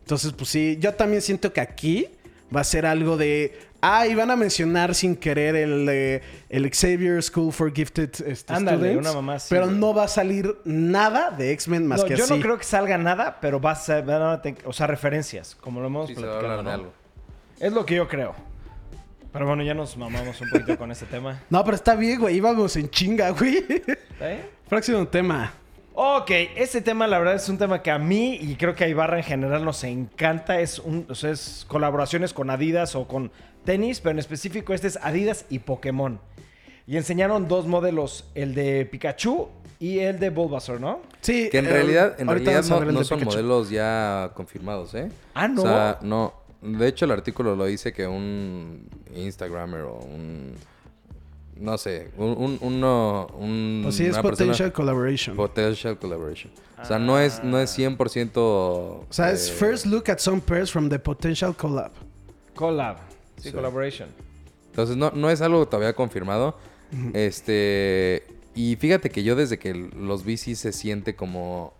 [0.01, 2.07] Entonces, pues sí, yo también siento que aquí
[2.55, 6.71] va a ser algo de, ah, y van a mencionar sin querer el, eh, el
[6.73, 9.77] Xavier School for Gifted este, Ándale, Students, una mamá así, pero güey.
[9.79, 12.35] no va a salir nada de X-Men más No, que yo así.
[12.35, 15.55] no creo que salga nada, pero va a ser, van a ten- o sea, referencias,
[15.61, 16.85] como lo hemos Sí, se va a platicado, hablar de ¿no?
[16.89, 16.93] algo.
[17.61, 18.35] Es lo que yo creo.
[19.33, 21.43] Pero bueno, ya nos mamamos un poquito con este tema.
[21.51, 23.59] No, pero está bien, güey, íbamos en chinga, güey.
[23.59, 24.43] ¿Está bien?
[24.69, 25.53] Próximo tema.
[26.01, 28.89] Ok, este tema la verdad es un tema que a mí y creo que a
[28.89, 30.61] Ibarra en general nos encanta.
[30.61, 33.33] Es, un, o sea, es colaboraciones con Adidas o con
[33.65, 36.21] tenis, pero en específico este es Adidas y Pokémon.
[36.87, 39.49] Y enseñaron dos modelos, el de Pikachu
[39.81, 41.01] y el de Bulbasaur, ¿no?
[41.21, 43.25] Sí, Que en eh, realidad, en realidad no, son Pikachu.
[43.25, 45.11] modelos ya confirmados, ¿eh?
[45.35, 45.63] Ah, ¿no?
[45.63, 46.33] O sea, no.
[46.63, 50.55] De hecho, el artículo lo dice que un Instagramer o un...
[51.59, 52.29] No sé, un...
[52.39, 55.37] un, uno- un- Pues sí, es una persona- Potential Collaboration.
[55.37, 56.53] Potential collaboration.
[56.81, 58.31] O sea, no es, no es 100%...
[58.37, 61.91] o sea, es eh, first look at some pairs from the potential collab.
[62.55, 62.99] Collab.
[63.37, 63.53] Sí, Sí.
[63.53, 64.09] collaboration.
[64.71, 66.57] Entonces, no, no es algo todavía confirmado.
[67.13, 68.25] Este...
[68.55, 71.75] Y fíjate que yo desde que los vi sí se siente como...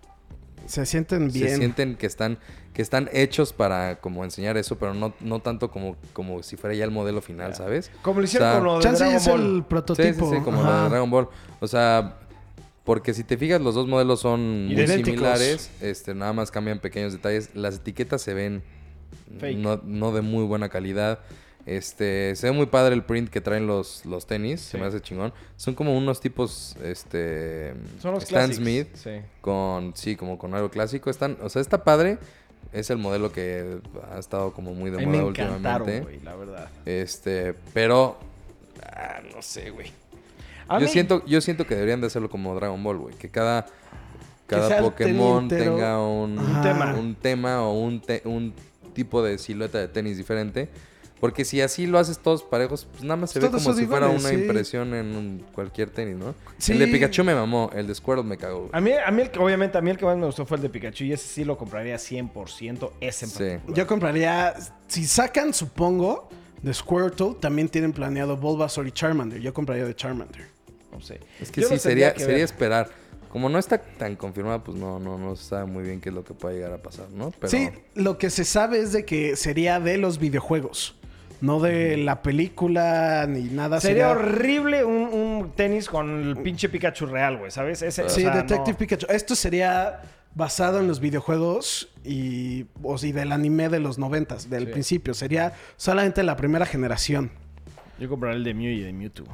[0.69, 1.49] Se sienten bien.
[1.49, 2.39] Se sienten que están,
[2.75, 6.77] que están hechos para como enseñar eso, pero no, no tanto como, como si fuera
[6.77, 7.91] ya el modelo final, ¿sabes?
[8.03, 9.41] Como lo hicieron O sea, con lo de Chance Dragon es Ball.
[9.41, 10.31] el Sí, sí, prototipo.
[10.35, 10.71] sí, como Ajá.
[10.77, 11.29] lo de Dragon Ball.
[11.61, 12.19] O sea,
[12.85, 15.07] porque si te fijas, los dos modelos son muy Idénticos.
[15.11, 15.71] similares.
[15.81, 17.51] Este, nada más cambian pequeños detalles.
[17.55, 18.63] Las etiquetas se ven
[19.57, 21.21] no, no de muy buena calidad.
[21.67, 24.61] Este, se ve muy padre el print que traen los, los tenis.
[24.61, 25.35] Se me hace chingón.
[25.57, 27.75] Son como unos tipos, este...
[28.01, 28.57] Son los Stan classics.
[28.57, 29.11] Smith Sí.
[29.43, 32.19] con sí como con algo clásico están o sea está padre
[32.73, 33.79] es el modelo que
[34.11, 36.69] ha estado como muy de me moda encantaron, últimamente la verdad.
[36.87, 38.19] este pero
[38.83, 39.93] ah, no sé güey
[40.71, 43.67] yo mí- siento yo siento que deberían de hacerlo como Dragon Ball güey que cada
[44.47, 46.63] cada Pokémon tenga un, Ajá.
[46.63, 46.95] tema.
[46.95, 48.53] un tema o un, te- un
[48.95, 50.69] tipo de silueta de tenis diferente
[51.21, 54.09] porque si así lo haces todos parejos, pues nada más se ve como si fuera
[54.09, 54.35] una sí.
[54.35, 56.35] impresión en un- cualquier tenis, ¿no?
[56.59, 56.73] Sí.
[56.73, 58.61] El de Pikachu me mamó, el de Squirtle me cagó.
[58.61, 58.71] güey.
[58.73, 60.57] A mí, a mí el que- obviamente, a mí el que más me gustó fue
[60.57, 63.39] el de Pikachu y ese sí lo compraría 100%, ese en Sí.
[63.39, 63.77] particular.
[63.77, 64.55] Yo compraría.
[64.87, 66.29] Si sacan, supongo,
[66.63, 69.41] de Squirtle, también tienen planeado Bulbasaur y Charmander.
[69.41, 70.47] Yo compraría de Charmander.
[70.93, 71.21] No sé.
[71.41, 72.89] Es que Yo sí, sería, que sería esperar.
[73.29, 76.15] Como no está tan confirmado, pues no, no, no se sabe muy bien qué es
[76.15, 77.31] lo que puede llegar a pasar, ¿no?
[77.31, 80.98] Pero Sí, lo que se sabe es de que sería de los videojuegos.
[81.41, 83.81] No de la película ni nada.
[83.81, 87.83] Sería horrible un, un tenis con el pinche Pikachu real, güey, ¿sabes?
[87.83, 88.79] Ese, o Sí, sea, Detective no.
[88.79, 89.07] Pikachu.
[89.09, 90.01] Esto sería
[90.35, 94.73] basado en los videojuegos y, o sí, del anime de los noventas, del Sí.
[94.73, 95.15] principio.
[95.15, 97.31] Sería solamente la primera generación.
[98.01, 99.27] Yo compraría el de Mew y de Mewtwo.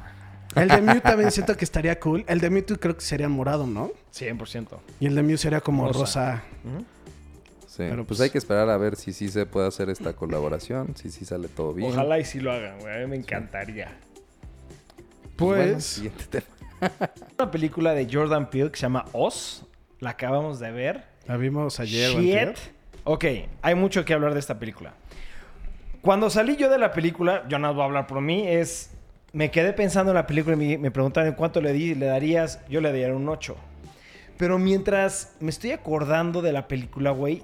[0.55, 2.23] El de Mew también siento que estaría cool.
[2.27, 3.91] El de Mewtwo creo que sería morado, ¿no?
[4.13, 4.67] 100%.
[4.99, 5.99] Y el de Mew sería como Rosa.
[5.99, 6.43] rosa.
[7.75, 10.13] Sí, pero pues, pues- hay que esperar a ver si sí se puede hacer esta
[10.13, 11.91] colaboración, si sí sale todo bien.
[11.91, 12.95] Ojalá y sí lo hagan, güey.
[12.95, 13.87] A mí me encantaría.
[15.37, 16.45] bueno, Pues, siguiente tema.
[17.39, 19.65] Una película de Jordan Peele que se llama Oz.
[19.99, 21.03] La acabamos de ver.
[21.27, 22.57] la vimos ayer Shit.
[23.03, 23.25] Ok,
[23.61, 24.93] hay mucho que hablar de esta película.
[26.01, 28.91] Cuando salí yo de la película, yo no voy a hablar por mí, es...
[29.33, 32.59] me quedé pensando en la película y me, me preguntaron cuánto le, di, le darías.
[32.69, 33.55] Yo le daría un 8.
[34.37, 37.43] Pero mientras me estoy acordando de la película, güey,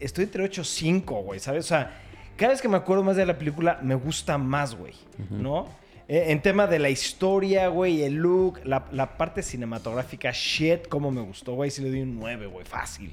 [0.00, 1.64] estoy entre 8 y 5, güey, ¿sabes?
[1.64, 2.00] O sea,
[2.36, 4.94] cada vez que me acuerdo más de la película, me gusta más, güey,
[5.30, 5.68] ¿no?
[6.08, 11.10] Eh, en tema de la historia, güey, el look, la, la parte cinematográfica, shit, cómo
[11.10, 13.12] me gustó, güey, sí le doy un 9, güey, fácil.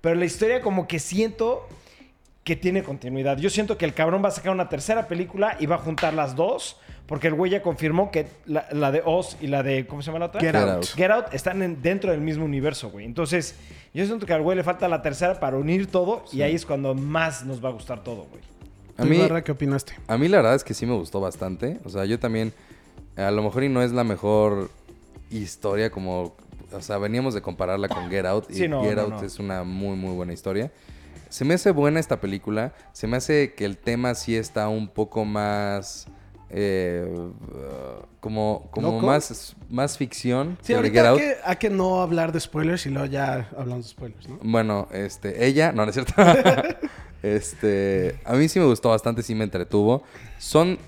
[0.00, 1.66] Pero la historia como que siento
[2.48, 3.36] que tiene continuidad.
[3.36, 6.14] Yo siento que el cabrón va a sacar una tercera película y va a juntar
[6.14, 6.78] las dos,
[7.08, 10.06] porque el güey ya confirmó que la, la de Oz y la de, ¿cómo se
[10.06, 10.40] llama la otra?
[10.40, 10.70] Get Get Out.
[10.76, 10.84] Out.
[10.94, 13.04] Get Out están en- dentro del mismo universo, güey.
[13.06, 13.56] Entonces,
[13.92, 16.64] yo siento que al güey le falta la tercera para unir todo y ahí es
[16.64, 18.42] cuando más nos va a gustar todo, güey.
[18.98, 19.94] A ¿Tú, mí, Ibarra, qué opinaste?
[20.06, 21.78] a mí la verdad es que sí me gustó bastante.
[21.84, 22.52] O sea, yo también,
[23.16, 24.70] a lo mejor y no es la mejor
[25.30, 26.34] historia como...
[26.72, 29.22] O sea, veníamos de compararla con Get Out y Sí, no, Get no, Out no.
[29.22, 30.70] es una muy, muy buena historia.
[31.30, 32.74] Se me hace buena esta película.
[32.92, 36.06] Se me hace que el tema sí está un poco más...
[36.50, 39.06] eh, uh, como como ¿Loco?
[39.06, 43.06] más, más ficción Sí, ahorita hay que, hay que no hablar de spoilers y luego
[43.06, 44.38] ya hablamos de spoilers, ¿no?
[44.42, 46.14] Bueno, este, ella, no, no es cierto.
[47.22, 50.02] este, a mí sí me gustó bastante, sí me entretuvo.
[50.38, 50.78] Son,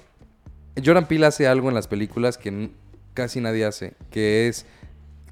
[0.83, 2.71] Jordan Peele hace algo en las películas que
[3.15, 4.65] casi nadie hace, que es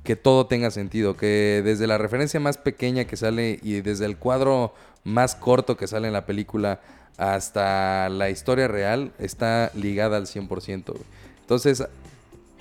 [0.04, 4.16] que todo tenga sentido, que desde la referencia más pequeña que sale y desde el
[4.16, 4.72] cuadro
[5.04, 6.80] más corto que sale en la película
[7.18, 10.84] hasta la historia real está ligada al 100%.
[10.92, 11.02] güey.
[11.40, 11.84] Entonces,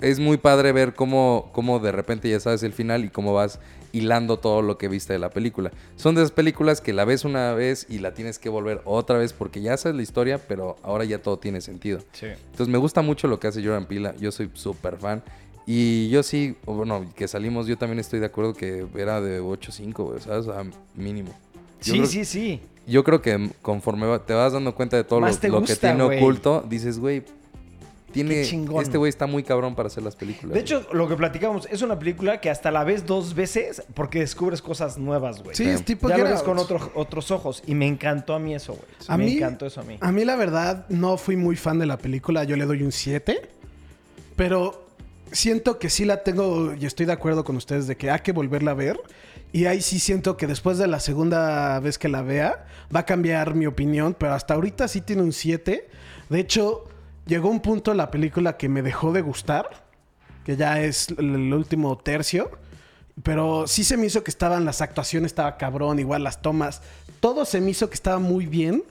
[0.00, 3.58] es muy padre ver cómo, cómo de repente ya sabes el final y cómo vas
[3.90, 5.70] hilando todo lo que viste de la película.
[5.96, 9.16] Son de esas películas que la ves una vez y la tienes que volver otra
[9.16, 12.00] vez porque ya sabes la historia, pero ahora ya todo tiene sentido.
[12.12, 12.26] Sí.
[12.26, 14.12] Entonces me gusta mucho lo que hace Jordan Peele.
[14.20, 15.22] Yo soy súper fan.
[15.66, 19.92] Y yo sí, bueno, que salimos, yo también estoy de acuerdo que era de 8-5,
[20.04, 20.46] güey, ¿sabes?
[20.46, 21.30] O sea, mínimo.
[21.82, 22.60] Yo Sí, creo- sí, sí.
[22.88, 25.26] Yo creo que conforme te vas dando cuenta de todo lo,
[25.64, 27.22] que tiene oculto, dices, güey,
[28.12, 28.82] tiene, Qué chingón.
[28.82, 30.54] este güey está muy cabrón para hacer las películas.
[30.54, 34.20] De hecho, lo que platicamos es una película que hasta la ves dos veces porque
[34.20, 35.54] descubres cosas nuevas, güey.
[35.54, 35.70] Sí, Sí.
[35.70, 37.62] es tipo ya lo ves con otro- otros ojos.
[37.66, 38.86] Y me encantó a mí eso, güey.
[39.08, 39.98] A me mí- encantó eso a mí.
[40.00, 42.92] A mí la verdad no fui muy fan de la película, yo le doy un
[42.92, 43.42] 7,
[44.36, 44.86] pero
[45.30, 48.32] siento que sí la tengo y estoy de acuerdo con ustedes de que hay que
[48.32, 48.98] volverla a ver.
[49.52, 53.06] Y ahí sí siento que después de la segunda vez que la vea va a
[53.06, 55.88] cambiar mi opinión, pero hasta ahorita sí tiene un 7.
[56.28, 56.84] De hecho,
[57.26, 59.86] llegó un punto en la película que me dejó de gustar,
[60.44, 62.50] que ya es el, último tercio.
[63.22, 66.82] Pero sí se me hizo que estaban las actuaciones, estaba cabrón, igual las tomas.
[67.20, 68.84] Todo se me hizo que estaba muy bien.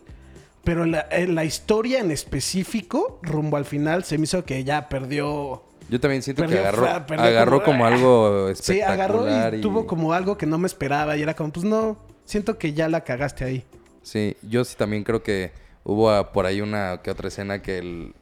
[0.63, 4.89] Pero la, eh, la historia en específico, rumbo al final, se me hizo que ya
[4.89, 5.63] perdió.
[5.89, 8.91] Yo también siento que agarró, agarró como, algo Sí, espectacular.
[9.31, 11.15] agarró y, y- tuvo como algo que no me esperaba.
[11.15, 13.63] Y era como, pues no, siento que ya la cagaste ahí.
[14.01, 15.51] Sí, yo sí también creo que
[15.83, 18.13] hubo ah, por ahí una que otra escena que el,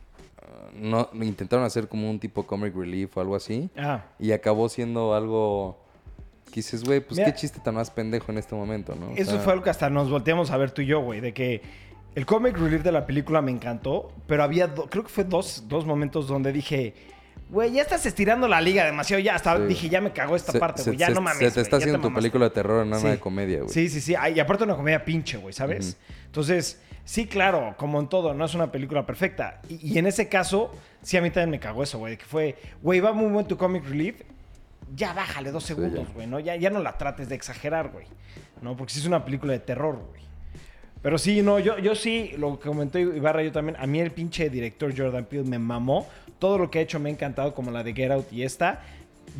[0.41, 3.69] ah, no intentaron hacer como un tipo comic relief o algo así.
[3.77, 5.79] Ah, Y acabó siendo algo
[6.45, 9.07] que dices, güey, pues Mira, qué chiste tan más pendejo en este momento, ¿no?
[9.07, 11.19] O eso sea, fue algo que hasta nos volteamos a ver tú y yo, güey.
[11.19, 11.61] De que
[12.13, 14.11] el comic relief de la película me encantó.
[14.27, 16.93] Pero había, do- creo que fue dos, dos momentos donde dije...
[17.49, 19.21] Güey, ya estás estirando la liga demasiado.
[19.21, 19.63] Ya hasta Sí.
[19.63, 20.97] dije, ya me cagó esta se- parte, güey.
[20.97, 21.37] Ya se- no mames.
[21.39, 23.07] Se te está haciendo tu película de terror, no Sí.
[23.07, 23.69] de comedia, güey.
[23.69, 24.15] Sí, sí, sí.
[24.17, 25.97] Ay, y aparte una comedia pinche, güey, ¿sabes?
[26.25, 29.61] Entonces, sí, claro, como en todo, no es una película perfecta.
[29.69, 30.71] Y, y en ese caso,
[31.03, 32.17] sí, a mí también me cagó eso, güey.
[32.17, 34.21] Que fue, güey, va muy buen tu comic relief.
[34.95, 36.39] Ya bájale dos segundos, güey, ¿no?
[36.39, 38.05] Ya, ya no la trates de exagerar, güey.
[38.61, 38.75] ¿No?
[38.75, 40.21] Porque sí es una película de terror, güey.
[41.01, 44.09] Pero sí, no, yo, yo sí, lo que comentó Ibarra, yo también, a mí el
[44.11, 46.07] pinche director Jordan Peele me mamó.
[46.39, 48.81] Todo lo que ha hecho me ha encantado, como la de Get Out y esta.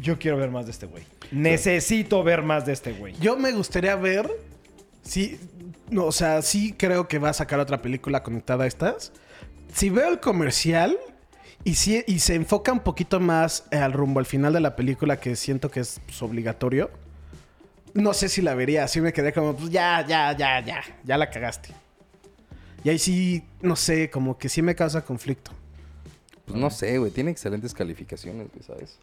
[0.02, 1.04] Yo quiero ver más de este güey.
[1.32, 3.14] Necesito ver más de este güey.
[3.20, 4.30] Yo me gustaría ver.
[5.04, 5.40] Sí,
[5.90, 9.12] no, o sea, sí creo que va a sacar otra película conectada a estas.
[9.74, 10.98] Si veo el comercial
[11.64, 15.20] y, si, y se enfoca un poquito más al rumbo al final de la película,
[15.20, 16.90] que siento que es pues, obligatorio,
[17.94, 18.84] no sé si la vería.
[18.84, 21.70] Así me quedé como, pues ya, ya, ya, ya, ya la cagaste.
[22.84, 25.52] Y ahí sí, no sé, como que sí me causa conflicto.
[26.46, 27.12] Pues no sé, güey.
[27.12, 28.98] Tiene excelentes calificaciones, güey, ¿sabes?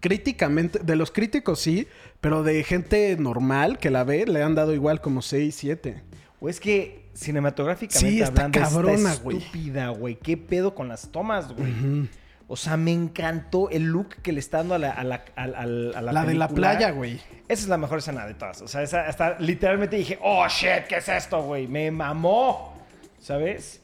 [0.00, 1.86] Críticamente, de los críticos sí,
[2.20, 6.02] pero de gente normal que la ve, le han dado igual como 6, 7.
[6.40, 9.36] O es que cinematográficamente Sí, está hablando cabrona, está güey.
[9.38, 10.14] estúpida, güey.
[10.16, 12.08] ¿Qué pedo con las tomas, güey?
[12.48, 15.42] O sea, me encantó el look que le está dando a la, a la, a-
[15.42, 15.66] a- a
[16.02, 17.20] la La de la playa, güey.
[17.46, 18.62] Esa es la mejor escena de todas.
[18.62, 21.66] O sea, esa, hasta literalmente dije, oh shit, ¿qué es esto, güey?
[21.68, 22.74] Me mamó.
[23.20, 23.82] ¿Sabes?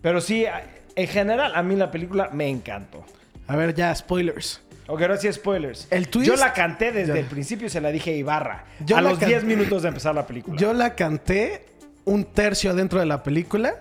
[0.00, 0.46] Pero sí,
[1.02, 3.04] en general, a mí la película me encantó.
[3.46, 4.60] A ver, ya, spoilers.
[4.86, 5.86] Ok, ahora sí, spoilers.
[5.90, 7.20] El twist- Yo la canté desde Ya.
[7.20, 8.64] el principio y se la dije a Ibarra.
[8.84, 10.56] Yo a los can- 10 minutos de empezar la película.
[10.58, 11.66] Yo la canté
[12.04, 13.74] un tercio dentro de la película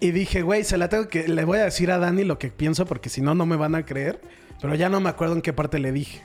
[0.00, 1.26] Y dije, güey, se la tengo que.
[1.28, 3.74] Le voy a decir a Dani lo que pienso porque si no, no me van
[3.74, 4.20] a creer.
[4.60, 6.22] Pero ya no me acuerdo en qué parte le dije.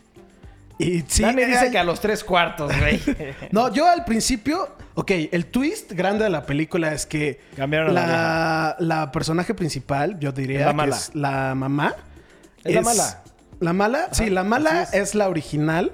[0.80, 1.22] Y sí.
[1.24, 3.00] Dani dice que a los tres cuartos, güey.
[3.52, 4.76] No, yo al principio.
[4.96, 7.42] Ok, el twist grande de la película es que.
[7.56, 10.96] Cambiaron la la, la personaje principal, yo diría Es la que mala.
[10.96, 11.96] es la mamá.
[12.63, 13.24] Es la mala.
[13.60, 14.08] ¿La mala?
[14.13, 15.15] sí, la mala es.
[15.15, 15.92] la original.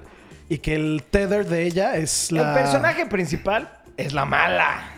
[0.49, 2.49] Y que el tether de ella es la.
[2.55, 4.91] El personaje principal es la mala.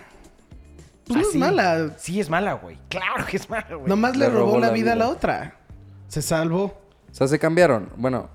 [1.07, 1.91] Pues no es mala.
[1.97, 2.77] Sí, es mala, güey.
[2.89, 3.87] Claro que es mala, güey.
[3.87, 5.55] Nomás le, Le robó, robó la, la vida a la otra.
[6.09, 6.65] Se salvó.
[7.09, 7.89] O sea, se cambiaron.
[7.95, 8.29] Bueno,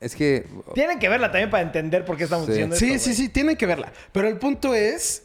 [0.00, 0.46] es que...
[0.74, 2.52] Tienen que verla también para entender por qué estamos Sí.
[2.52, 3.16] diciendo Sí, esto, sí, güey.
[3.16, 3.92] sí, tienen que verla.
[4.12, 5.24] Pero el punto es.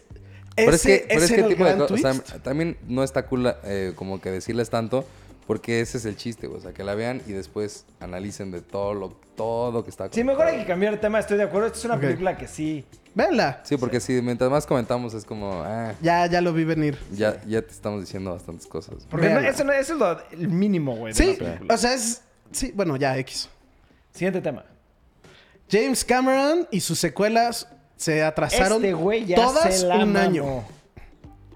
[0.56, 3.26] Pero es que, pero es ese que el tipo de o sea, también no está
[3.26, 5.06] cool eh, como que decirles tanto,
[5.48, 6.60] porque ese es el chiste, güey.
[6.60, 10.24] O sea, que la vean y después analicen de todo lo, todo que está Sí,
[10.24, 11.68] mejor hay que cambiar de tema, estoy de acuerdo.
[11.68, 12.86] Esta es una película que sí.
[13.14, 13.62] Véanla.
[13.64, 16.98] Sí, porque si mientras más comentamos es como, ah, Ya, ya lo vi venir.
[17.12, 19.06] ya, ya te estamos diciendo bastantes cosas.
[19.10, 21.14] Porque no- eso, no- eso es lo, el mínimo, güey.
[21.14, 21.74] de Sí, la película.
[21.74, 22.22] o sea, es.
[22.52, 23.50] Sí, bueno, ya, X.
[24.16, 24.64] Siguiente tema.
[25.70, 30.26] James Cameron y sus secuelas se atrasaron Este güey ya todas se la un mamó.
[30.26, 30.64] año.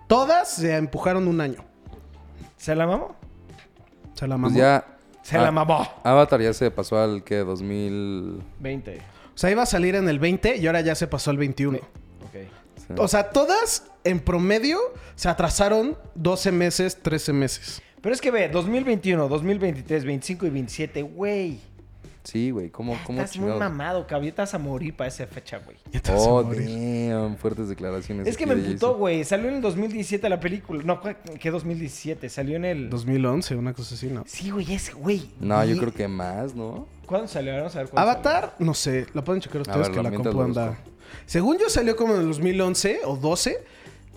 [0.07, 1.63] Todas se empujaron un año.
[2.57, 3.15] ¿Se la mamó?
[4.13, 4.53] Se la mamó.
[4.53, 4.85] Pues ya...
[5.21, 5.87] Se ah, la mamó.
[6.03, 8.43] Avatar ya se pasó al que 2000...
[8.59, 8.97] 20.
[8.97, 11.77] O sea, iba a salir en el 20 y ahora ya se pasó al 21.
[11.77, 11.83] Ok.
[12.33, 12.93] sí.
[12.97, 14.79] O sea, todas en promedio
[15.15, 17.81] se atrasaron 12 meses, 13 meses.
[18.01, 21.68] Pero es que ve, 2021, 2023, 25 y 27, güey.
[22.29, 24.33] Sí, güey, ¿cómo, cómo Estás muy mamado, cabrón.
[24.37, 25.77] A morir para esa fecha, güey.
[25.91, 27.09] Ya te vas a Oh, morir.
[27.09, 28.27] damn, fuertes declaraciones.
[28.27, 29.23] Es que me emputó, güey.
[29.23, 30.83] Salió en el 2017 la película.
[30.83, 31.01] No,
[31.39, 32.29] ¿qué 2017?
[32.29, 32.89] Salió en el...
[32.89, 34.23] 2011, una cosa así, ¿no?
[34.27, 35.29] Sí, güey, es, güey.
[35.39, 36.87] No, yo creo que más, ¿no?
[37.05, 37.55] ¿Cuándo salió?
[37.55, 40.41] Vamos a ver cuándo Avatar, no sé, lo pueden checar ustedes ver, que la compu
[40.41, 40.77] anda.
[41.25, 43.63] Según yo salió como en el 2011 o 12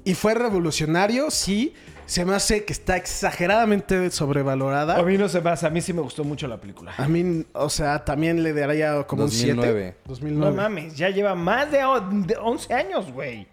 [0.05, 1.72] y fue revolucionario, sí.
[2.12, 4.98] Se me hace que está exageradamente sobrevalorada.
[4.98, 5.66] A mí no se me hace.
[5.66, 6.92] A mí sí me gustó mucho la película.
[6.98, 9.68] A mí, o sea, también le daría como 2009.
[9.70, 9.96] un 7.
[10.09, 10.51] 2009.
[10.51, 13.46] No mames, ya lleva más de, o- de 11 años, güey.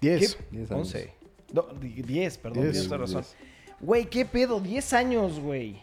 [0.00, 0.34] 10.
[0.34, 0.44] ¿Qué?
[0.50, 0.86] 10 años.
[0.88, 1.12] 11.
[1.52, 2.72] No, di- 10, perdón, Diez.
[2.72, 3.24] tienes toda razón.
[3.78, 4.58] Güey, ¿qué pedo?
[4.58, 5.80] 10 años, güey.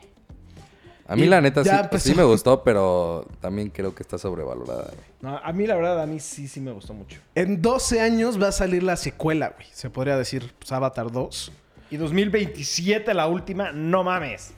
[1.07, 4.83] A mí Y la neta sí, sí me gustó, pero también creo que está sobrevalorada.
[4.91, 5.05] güey.
[5.21, 7.21] No, a mí la verdad, a mí sí, sí me gustó mucho.
[7.35, 9.67] En 12 años va a salir la secuela, güey.
[9.71, 11.53] Se podría decir pues, Avatar 2.
[11.89, 14.51] Y 2027, la última, no mames.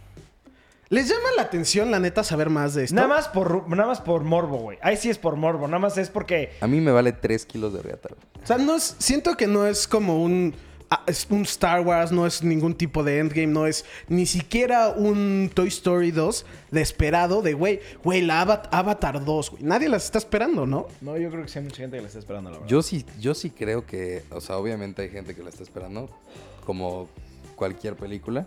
[0.89, 2.95] ¿Les llama la atención, la neta, saber más de esto?
[2.95, 4.79] Nada más por, nada más por morbo, güey.
[4.81, 5.67] Ahí sí es por morbo.
[5.67, 6.51] Nada más es porque...
[6.61, 8.15] A mí me vale 3 kilos de güey.
[8.43, 10.55] O sea, no es, siento que no es como un,
[10.89, 14.89] ah, es un Star Wars, no es ningún tipo de Endgame, no es ni siquiera
[14.89, 19.61] un Toy Story 2 de esperado de, güey, güey, la Ava- Avatar 2, güey.
[19.63, 20.87] Nadie las está esperando, ¿no?
[21.01, 22.67] No, yo creo que sí hay mucha gente que la está esperando, la verdad.
[22.67, 26.09] Yo sí, yo sí creo que, o sea, obviamente hay gente que la está esperando,
[26.69, 27.09] como
[27.55, 28.45] cualquier película,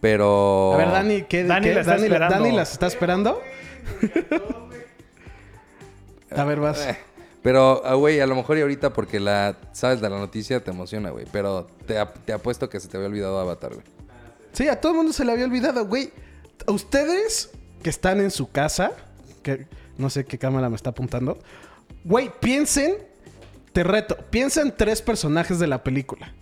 [0.00, 0.74] pero...
[0.74, 1.42] A ver, Dani, ¿qué?
[1.42, 1.74] Dani qué?
[1.74, 3.42] la está Dani, las está esperando?
[6.30, 6.86] A ver, vas.
[6.86, 6.96] Eh,
[7.42, 10.70] Pero, ah, güey, a lo mejor y ahorita porque la sabes de la noticia te
[10.70, 11.26] emociona, güey.
[11.32, 13.84] Pero te, te apuesto que se te había olvidado Avatar, güey.
[14.52, 16.12] Sí, a todo el mundo se le había olvidado, güey.
[16.64, 17.50] A ustedes
[17.82, 18.92] que están en su casa,
[19.42, 19.66] que
[19.98, 21.40] no sé qué cámara me está apuntando,
[22.04, 22.98] güey, piensen,
[23.72, 26.32] te reto, piensa en tres personajes de la película.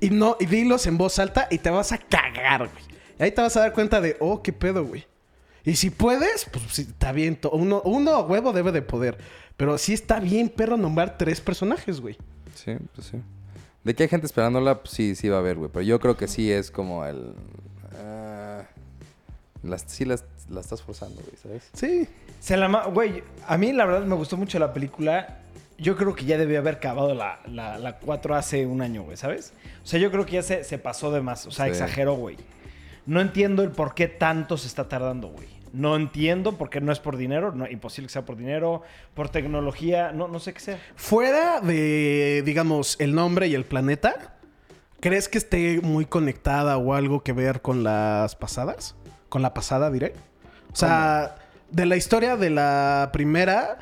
[0.00, 2.84] Y no, y dilos en voz alta y te vas a cagar, güey.
[3.18, 5.06] Y ahí te vas a dar cuenta de, oh, qué pedo, güey.
[5.64, 7.38] Y si puedes, pues sí, está bien.
[7.50, 9.18] Uno, uno a huevo debe de poder.
[9.56, 12.16] Pero sí está bien, perro, nombrar tres personajes, güey.
[12.54, 13.18] Sí, pues sí.
[13.82, 15.70] De que hay gente esperándola, pues sí, sí va a haber, güey.
[15.72, 17.34] Pero yo creo que sí es como el...
[18.04, 18.62] ah,
[19.62, 21.68] las, sí las, la estás forzando, güey, ¿sabes?
[21.72, 22.06] Sí.
[22.38, 25.40] Se la ma- Güey, a mí la verdad me gustó mucho la película.
[25.78, 29.16] Yo creo que ya debió haber acabado la, la, la 4 hace un año, güey,
[29.16, 29.52] ¿sabes?
[29.82, 31.46] O sea, yo creo que ya se, se pasó de más.
[31.46, 31.72] O sea, Sí.
[31.72, 32.36] exageró, güey.
[33.04, 35.46] No entiendo el por qué tanto se está tardando, güey.
[35.72, 37.52] No entiendo porque no es por dinero.
[37.52, 38.82] No, imposible que sea por dinero.
[39.14, 40.12] Por tecnología.
[40.12, 40.78] No, no sé qué sea.
[40.94, 44.36] Fuera de, digamos, el nombre y el planeta,
[45.00, 48.94] ¿crees que esté muy conectada o algo que ver con las pasadas?
[49.28, 50.14] Con la pasada, diré.
[50.72, 51.36] O sea,
[51.70, 53.78] de la historia de la primera,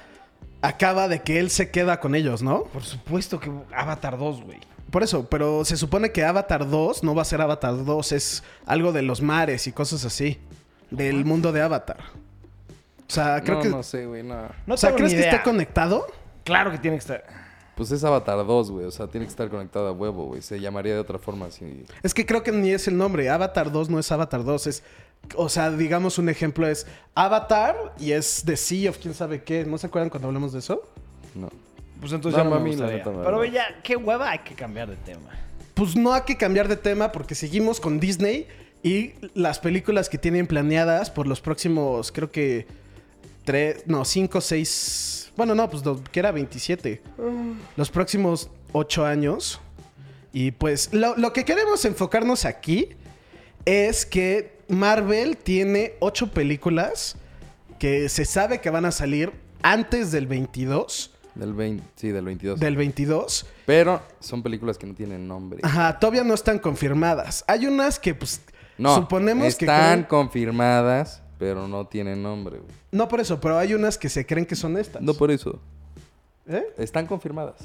[0.64, 2.64] acaba de que él se queda con ellos, ¿no?
[2.64, 4.59] Por supuesto que Avatar 2, güey.
[4.90, 8.44] Por eso, pero se supone que Avatar 2 no va a ser Avatar 2, es
[8.64, 10.38] algo de los mares y cosas así.
[10.90, 11.99] Del mundo de Avatar.
[13.09, 13.68] O sea, creo no, que.
[13.68, 14.49] no sé, güey, no.
[14.66, 16.07] No o sea, ¿crees que esté conectado?
[16.45, 17.24] Claro que tiene que estar.
[17.74, 18.86] Pues es Avatar 2, güey.
[18.86, 20.43] O sea, tiene que estar conectado a huevo, güey.
[20.43, 21.84] Se llamaría de otra forma así.
[22.03, 23.28] Es que creo que ni es el nombre.
[23.28, 24.66] Avatar 2 no es Avatar 2.
[24.68, 24.82] Es.
[25.37, 29.64] O sea, digamos un ejemplo es Avatar y es The Sea of quién sabe qué.
[29.64, 30.83] ¿No se acuerdan cuando hablamos de eso?
[31.35, 31.51] No.
[32.01, 34.89] Pues entonces No, ya no me la neta, Pero ya, qué hueva, hay que cambiar
[34.91, 35.31] de tema.
[35.75, 38.47] pues no hay que cambiar de tema porque seguimos con Disney
[38.83, 42.66] y las películas que tienen planeadas por los próximos, creo que
[43.45, 47.01] tres, no, cinco, seis, bueno, no, pues que era 27.
[47.77, 49.61] Los próximos ocho años.
[50.33, 52.91] Y pues lo, lo que queremos enfocarnos aquí
[53.64, 57.16] es que Marvel tiene ocho películas
[57.78, 61.10] que se sabe que van a salir antes del 22.
[61.34, 62.60] Del 20, sí, del 22.
[62.60, 63.46] Del 22.
[63.66, 65.60] Pero son películas que no tienen nombre.
[65.62, 67.44] Ajá, todavía no están confirmadas.
[67.48, 68.40] Hay unas que, pues,
[68.78, 69.64] No, suponemos que...
[69.64, 72.70] están creen- confirmadas, pero no tienen nombre, güey.
[72.92, 75.02] No por eso, pero hay unas que se creen que son estas.
[75.02, 75.60] No por eso.
[76.46, 76.64] ¿Eh?
[76.78, 77.56] Están confirmadas.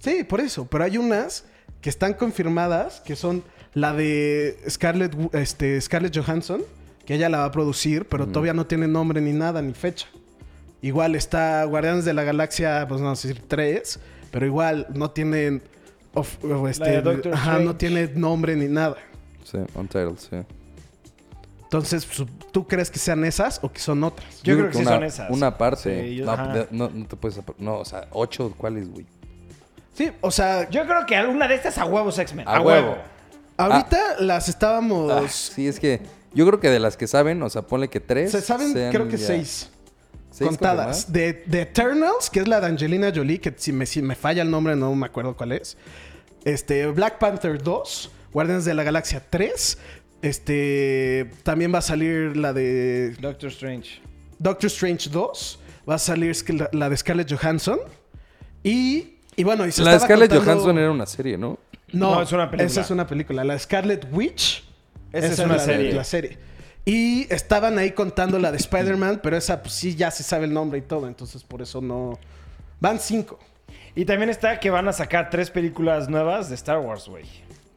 [0.00, 0.66] Sí, por eso.
[0.66, 1.44] Pero hay unas
[1.80, 3.42] que están confirmadas, que son
[3.74, 6.62] la de Scarlett, este, Scarlett Johansson,
[7.04, 10.06] que ella la va a producir, pero todavía no tiene nombre ni nada, ni fecha.
[10.80, 13.98] Igual está Guardianes de la Galaxia, pues no decir, 3,
[14.30, 15.10] pero igual no
[16.14, 18.96] of- o este, de Doctor ajá, no tiene nombre ni nada.
[19.44, 20.36] Sí, Untitled, sí.
[21.62, 22.06] Entonces,
[22.52, 24.42] ¿tú crees que sean esas o que son otras?
[24.42, 25.30] Yo creo que sí una, son esas.
[25.30, 26.02] Una parte.
[26.08, 27.40] Sí, yo- no, de- no, no te puedes...
[27.58, 29.06] No, o sea, ocho, ¿cuáles, güey?
[29.94, 32.46] Sí, o sea, Yo creo que alguna de estas a huevos X-Men.
[32.48, 32.90] A A, huevo.
[32.90, 33.02] huevo.
[33.56, 35.10] Ahorita las estábamos...
[35.12, 36.00] Ah, sí, es que
[36.34, 38.32] yo creo que de las que saben, o sea, ponle que tres.
[38.32, 39.70] se saben, sean creo que ya- seis.
[40.30, 41.12] ¿Seis contadas.
[41.12, 44.42] De, de Eternals, que es la de Angelina Jolie, que si me, si me falla
[44.42, 45.76] el nombre no me acuerdo cuál es.
[46.44, 49.78] Este, Black Panther 2, Guardianes de la Galaxia 3.
[50.22, 54.00] Este, también va a salir la de Doctor Strange.
[54.40, 55.60] Doctor Strange 2.
[55.88, 57.78] Va a salir la, la de Scarlett Johansson.
[58.64, 61.58] Y, y bueno, y se La Scarlett contando- Johansson era una serie, ¿no?
[61.92, 62.66] No, No, es una película.
[62.70, 63.44] Esa es una película.
[63.44, 64.64] La de Scarlet Witch.
[65.12, 65.92] Esa es una la de- serie.
[65.92, 66.38] La serie.
[66.84, 70.52] Y estaban ahí contando la de Spider-Man, pero esa pues sí ya se sabe el
[70.52, 72.18] nombre y todo, entonces por eso no...
[72.80, 73.38] Van cinco.
[73.94, 77.24] Y también está que van a sacar tres películas nuevas de Star Wars, güey.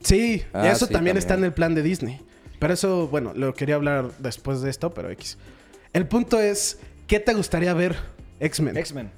[0.01, 1.49] Sí, y Ah, eso sí, también, está en también.
[1.51, 2.22] el plan de Disney.
[2.60, 5.38] Pero eso, bueno, lo quería hablar después de esto, pero X.
[5.93, 7.95] El punto es, ¿qué te gustaría ver
[8.41, 8.76] X-Men?
[8.78, 9.12] X-Men.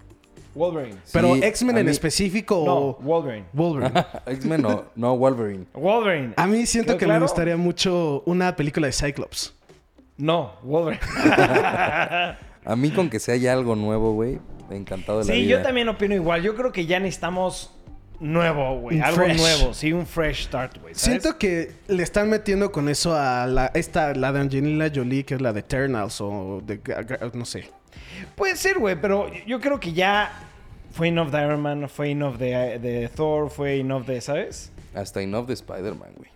[0.56, 0.98] Wolverine.
[1.14, 3.46] Pero Sí, X-Men a en mí- específico No, o Wolverine.
[3.54, 4.06] Wolverine.
[4.26, 5.66] X-Men no, no Wolverine.
[5.74, 6.34] Wolverine.
[6.38, 7.26] A mí siento ¿Quedó que me claro?
[7.26, 9.54] gustaría mucho una película de Cyclops.
[10.18, 11.02] No, Wolverine.
[12.66, 14.40] A mí con que sea ya algo nuevo, güey,
[14.70, 15.58] encantado de la sí, vida.
[15.58, 16.42] yo también opino igual.
[16.44, 17.74] Yo creo que ya necesitamos
[18.20, 18.98] nuevo, güey.
[18.98, 19.38] Un Algo fresh.
[19.38, 19.74] nuevo.
[19.74, 20.94] Sí, un fresh start, güey.
[20.94, 21.22] ¿sabes?
[21.22, 25.36] Siento que le están metiendo con eso a la, esta, la de Angelina Jolie, que
[25.36, 26.80] es la de Eternals o de...
[27.34, 27.70] no sé.
[28.36, 30.32] Puede ser, güey, pero yo creo que ya
[30.92, 34.72] fue enough de Iron Man, fue enough de, de Thor, fue enough de, ¿sabes?
[34.94, 36.30] Hasta enough de Spider-Man, güey.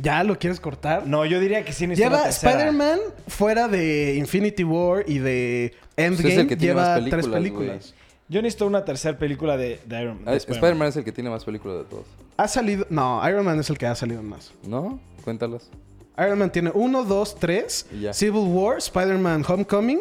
[0.00, 1.06] ¿Ya lo quieres cortar?
[1.06, 2.28] No, yo diría que sí Lleva.
[2.28, 2.98] Spider-Man
[3.28, 6.22] fuera de Infinity War y de Endgame.
[6.22, 7.94] Pues es el que tiene lleva más tres películas, películas.
[8.28, 11.30] Yo necesito una tercera película de, de Iron Ah, de Spider-Man es el que tiene
[11.30, 12.06] más películas de todos.
[12.36, 12.86] Ha salido...
[12.90, 14.52] No, Iron Man es el que ha salido más.
[14.66, 14.98] ¿No?
[15.22, 15.70] Cuéntalas.
[16.18, 17.86] Iron Man tiene 1, 2, 3.
[17.92, 18.12] Y ya.
[18.14, 20.00] Civil War, Spider-Man Homecoming,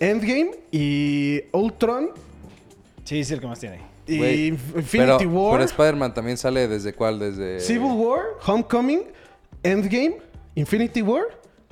[0.00, 2.10] Endgame y Ultron
[3.04, 3.80] Sí, sí, el que más tiene.
[4.06, 4.90] y Infinity
[5.24, 5.52] pero, War.
[5.52, 7.18] Pero Spider-Man también sale desde cuál?
[7.18, 7.58] Desde...
[7.60, 9.02] Civil War, Homecoming,
[9.62, 10.18] Endgame,
[10.54, 11.22] Infinity War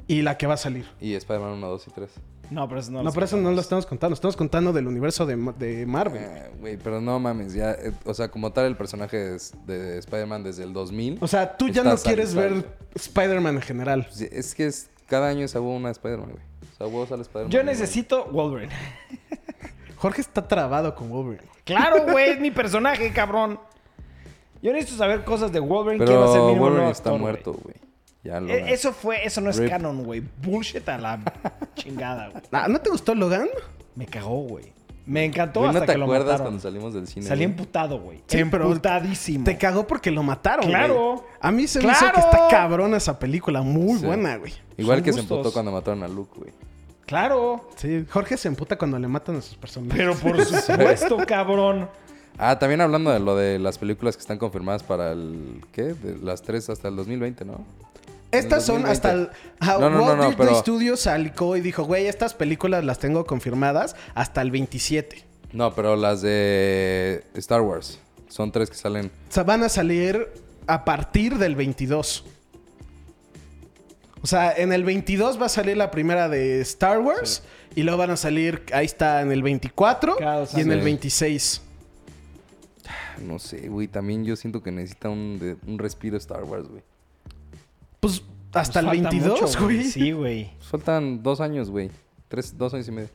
[0.06, 0.86] y la que va a salir.
[1.00, 2.10] Y Spider-Man 1, 2 y 3.
[2.50, 4.14] No, pero eso no No, lo por eso no lo estamos contando.
[4.14, 6.22] Estamos contando del universo de, de Marvel.
[6.22, 7.72] Eh, Güey, pero no mames, ya...
[7.72, 11.18] eh, o sea, como tal, el personaje de, de Spider-Man desde el 2000...
[11.20, 12.64] O sea, tú ya no quieres ver
[12.94, 14.08] Spider-Man en general.
[14.30, 16.42] es que es, cada año es a huevo una Spider-Man, güey.
[16.76, 17.50] Sea, Spider-Man.
[17.50, 18.72] Yo necesito Wolverine.
[19.96, 21.48] Jorge está trabado con Wolverine.
[21.64, 23.58] Claro, güey, es mi personaje, cabrón.
[24.62, 26.04] Yo necesito saber cosas de Wolverine.
[26.04, 27.74] ¿Quién va a ser Pero mínimo Wolverine nuevo está actor, muerto, güey?
[28.24, 28.48] Ya lo...
[28.48, 29.70] Eh, Eso fue, eso no es Rip.
[29.70, 30.22] canon, güey.
[30.42, 31.20] Bullshit a la
[31.74, 32.42] chingada, güey.
[32.52, 33.48] Ah, ¿No te gustó Logan?
[33.94, 34.72] Me cagó, güey.
[35.06, 36.46] Me encantó Güey, hasta ¿No te que lo acuerdas mataron.
[36.46, 37.26] cuando salimos del cine?
[37.26, 37.52] Salí güey?
[37.52, 38.22] emputado, güey.
[38.26, 39.44] Sí, Emputadísimo.
[39.44, 40.94] Te cagó porque lo mataron, Claro.
[41.14, 41.20] güey.
[41.40, 43.62] A mí se me hizo que está cabrona esa película.
[43.62, 44.04] Muy Sí.
[44.06, 44.52] buena, güey.
[44.76, 46.52] Igual Son que se emputó cuando mataron a Luke, güey.
[47.06, 47.68] Claro.
[47.76, 49.96] Sí, Jorge se emputa cuando le matan a sus personajes.
[49.96, 51.88] Pero por supuesto, cabrón.
[52.36, 55.62] Ah, también hablando de lo de las películas que están confirmadas para el...
[55.72, 55.82] ¿Qué?
[55.94, 57.64] De las tres hasta el 2020, ¿no?
[58.32, 58.90] Estas son 2020.
[58.92, 59.30] hasta el...
[59.60, 62.84] Ajá, No, no, Walt no, no, Disney pero- Studios salió y dijo, güey, estas películas
[62.84, 65.24] las tengo confirmadas hasta el 27.
[65.52, 67.98] No, pero las de Star Wars.
[68.28, 69.06] Son tres que salen...
[69.06, 70.28] O sea, van a salir
[70.66, 72.24] a partir del 22.
[74.22, 77.42] O sea, en el 22 va a salir la primera de Star Wars.
[77.76, 80.72] Y luego van a salir, ahí está, en el 24 Cada dos y en el
[80.78, 80.84] años.
[80.84, 81.62] 26.
[83.22, 83.86] No sé, güey.
[83.88, 86.82] También yo siento que necesita un, de- un respiro Star Wars, güey.
[88.00, 88.22] Pues
[88.52, 89.84] hasta Pues el falta 22, mucho, güey.
[89.84, 90.50] Sí, güey.
[90.56, 91.90] Pues faltan dos años, güey.
[92.28, 93.08] Tres, dos años y medio.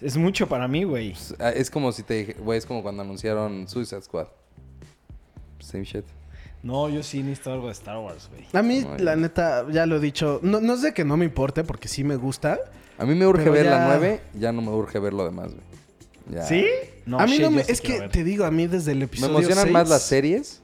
[0.00, 1.12] Es mucho para mí, güey.
[1.12, 2.32] Pues, ah, es como si te dije...
[2.34, 4.26] Güey, es como cuando anunciaron Suicide Squad.
[5.60, 6.04] Same shit.
[6.62, 8.46] No, yo sí necesito algo de Star Wars, güey.
[8.52, 10.40] A mí, la neta, ya lo he dicho.
[10.42, 12.58] No, no es de que no me importe, porque sí me gusta.
[12.98, 15.48] A mí me urge ver ya- la 9, ya no me urge ver lo demás,
[15.52, 15.64] güey.
[16.30, 16.42] Ya.
[16.44, 16.64] ¿Sí?
[17.04, 17.64] No, a mí shit, no me...
[17.64, 18.10] sí Es que ver.
[18.10, 20.60] te digo, a mí desde el Me episodio emocionan más 6, las series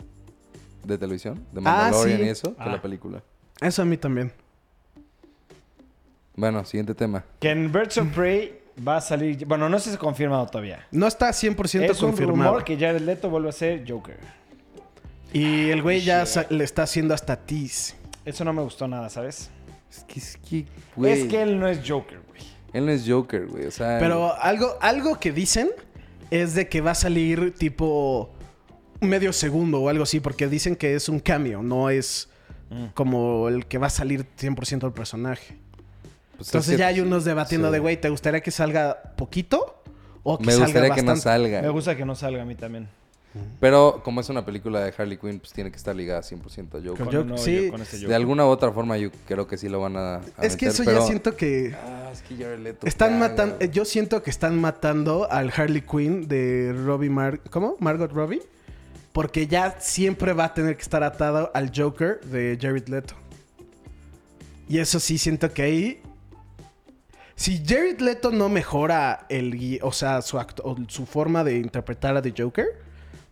[0.85, 2.25] de televisión, de Ah, Mandalorian sí.
[2.25, 2.69] y eso, que Ah.
[2.69, 3.23] la película.
[3.61, 4.33] Eso a mí también.
[6.37, 7.25] Bueno, siguiente tema.
[7.39, 9.45] Que en Birds of Prey va a salir...
[9.47, 10.87] Bueno, no sé si se ha confirmado todavía.
[10.91, 12.51] No está 100% Es un confirmado.
[12.53, 14.17] rumor que Jared Leto vuelve a ser Joker.
[15.33, 17.95] Y el güey ya sa- le está haciendo hasta tease.
[18.25, 19.51] Eso no me gustó nada, ¿sabes?
[19.91, 21.13] Es que, es que, güey.
[21.13, 22.41] Es que él no es Joker, güey.
[22.73, 23.67] Él no es Joker, güey.
[23.67, 23.99] O sea.
[23.99, 25.69] Pero algo, algo que dicen
[26.31, 28.31] es de que va a salir tipo
[29.01, 32.29] medio segundo o algo así, porque dicen que es un cameo, no es
[32.71, 32.87] Mm.
[32.95, 35.59] como el que va a salir 100% el personaje.
[36.37, 37.73] pues, es Entonces que- ya hay unos debatiendo sí.
[37.75, 39.83] de, güey, ¿te gustaría que salga poquito?
[40.23, 41.23] O que Me salga gustaría que no bastante?
[41.45, 41.63] salga.
[41.63, 42.89] Me gusta que no salga a mí también.
[43.61, 46.81] Pero como es una película de Harley Quinn, pues tiene que estar ligada 100% a
[46.81, 46.97] Joker.
[46.97, 47.67] Con Joker, no, sí.
[47.67, 48.09] yo con este Joker.
[48.09, 50.67] De alguna u otra forma yo creo que sí lo van a, a Es que
[50.67, 51.75] eso pero- ya siento que...
[51.81, 56.27] Ah, es que Jared Leto Están matando, yo siento que están matando al Harley Quinn
[56.27, 57.77] de Robbie Mar ¿cómo?
[57.79, 58.43] Margot Robbie,
[59.13, 63.15] porque ya siempre va a tener que estar atado al Joker de Jared Leto.
[64.69, 66.03] Y eso sí siento que ahí
[67.35, 72.15] si Jared Leto no mejora el o sea, su acto, o su forma de interpretar
[72.17, 72.67] a The Joker,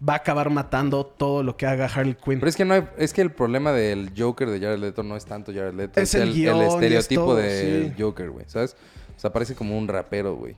[0.07, 2.39] va a acabar matando todo lo que haga Harley Quinn.
[2.41, 5.17] Pero es que no hay- es que el problema del Joker de Jared Leto no
[5.17, 8.03] es tanto Jared Leto, Es es, el guion es estereotipo todo, del sí.
[8.03, 8.77] Joker, güey, ¿sabes?
[9.17, 10.57] O sea, parece como un rapero, güey.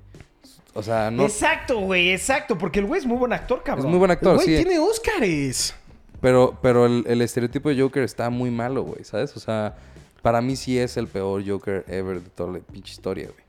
[0.75, 2.57] O sea, no es Exacto, güey, exacto.
[2.57, 3.91] Porque el güey es muy buen actor, cabrón.
[3.91, 4.57] muy buen El actor, güey sí.
[4.57, 5.75] tiene Óscares.
[6.21, 9.37] Pero, pero el, el estereotipo de Joker está muy malo, güey, ¿sabes?
[9.37, 9.75] O sea,
[10.23, 13.45] para mí sí es el peor Joker ever de toda la pinche historia, güey.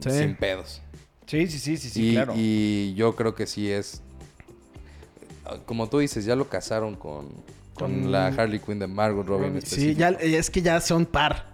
[0.00, 0.18] Sí.
[0.18, 0.82] Sin pedos.
[1.26, 2.34] Sí, sí, sí, sí, sí, y, claro.
[2.36, 4.02] y yo creo que sí es.
[5.64, 7.28] Como tú dices, ya lo casaron con,
[7.74, 9.46] con la Harley Quinn de Margot Robbie.
[9.46, 11.46] en Sí, ya, es que ya son par.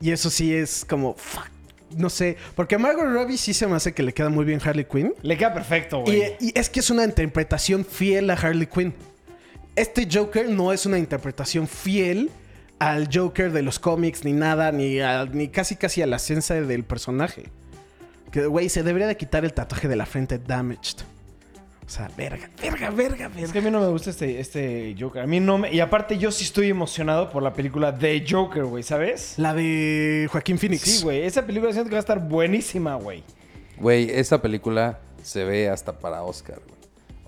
[0.00, 1.48] Y eso sí es como, fuck,
[1.96, 2.36] no sé.
[2.54, 5.14] Porque a Margot Robbie sí se me hace que le queda muy bien Harley Quinn.
[5.22, 6.36] Le queda perfecto, Y, güey.
[6.40, 8.94] y es que es una interpretación fiel a Harley Quinn.
[9.76, 12.30] Este Joker no es una interpretación fiel
[12.78, 16.60] al Joker de los cómics, ni nada, ni, a- ni casi casi a la esencia
[16.60, 17.44] del personaje.
[18.32, 20.98] Que, güey, se debería de quitar el tatuaje de la frente damaged.
[21.86, 23.52] O sea, verga, verga, verga, Es verga.
[23.52, 25.22] que a mí no me gusta este, este Joker.
[25.22, 25.72] A mí no me...
[25.72, 29.34] Y aparte yo sí estoy emocionado por la película de Joker, güey, ¿sabes?
[29.38, 30.82] La de Joaquín Phoenix.
[30.82, 31.22] Sí, güey.
[31.22, 33.22] Esa película siento que va a estar buenísima, güey.
[33.78, 36.76] Güey, esta película se ve hasta para Oscar, güey.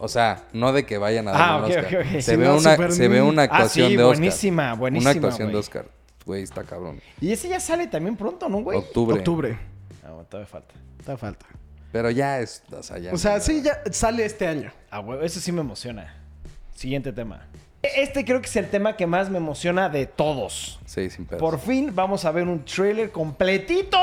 [0.00, 1.84] O sea, no de que vayan a Ah, dar un ok, Oscar.
[2.00, 2.12] ok, ok.
[2.14, 4.16] Se, Sí, ve no, una, se ve una Ah, actuación sí, de Oscar.
[4.18, 5.86] buenísima, buenísima, Una actuación de Oscar.
[6.26, 7.00] Güey, está cabrón.
[7.20, 8.76] Y ese ya sale también pronto, ¿no, güey?
[8.78, 9.18] Octubre.
[9.18, 9.58] Octubre.
[10.04, 10.74] Ah, bueno, todavía falta.
[11.06, 11.46] Da falta.
[11.92, 12.62] Pero ya es.
[12.70, 14.72] O sea, ya O sea, sí, ya sale este año.
[14.90, 16.14] Ah, güey, eso sí me emociona.
[16.74, 17.46] Siguiente tema.
[17.82, 20.80] Este creo que es el tema que más me emociona de todos.
[20.84, 21.40] Sí, sin pedos.
[21.40, 23.98] Por fin vamos a ver un trailer completito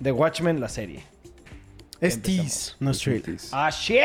[0.00, 1.02] de Watchmen, la serie.
[2.00, 3.38] Es tease, no es trailer.
[3.52, 4.00] ¡Ah, shit!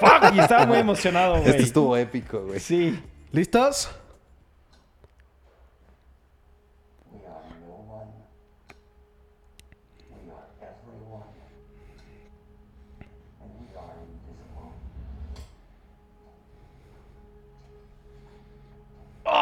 [0.00, 0.34] ¡Fuck!
[0.34, 1.50] Y estaba muy emocionado, güey.
[1.50, 2.58] Este estuvo épico, güey.
[2.58, 2.98] Sí.
[3.32, 3.90] ¿Listos?
[7.12, 8.08] We are no one.
[10.10, 11.28] We are everyone.
[13.42, 14.72] And we are invisible.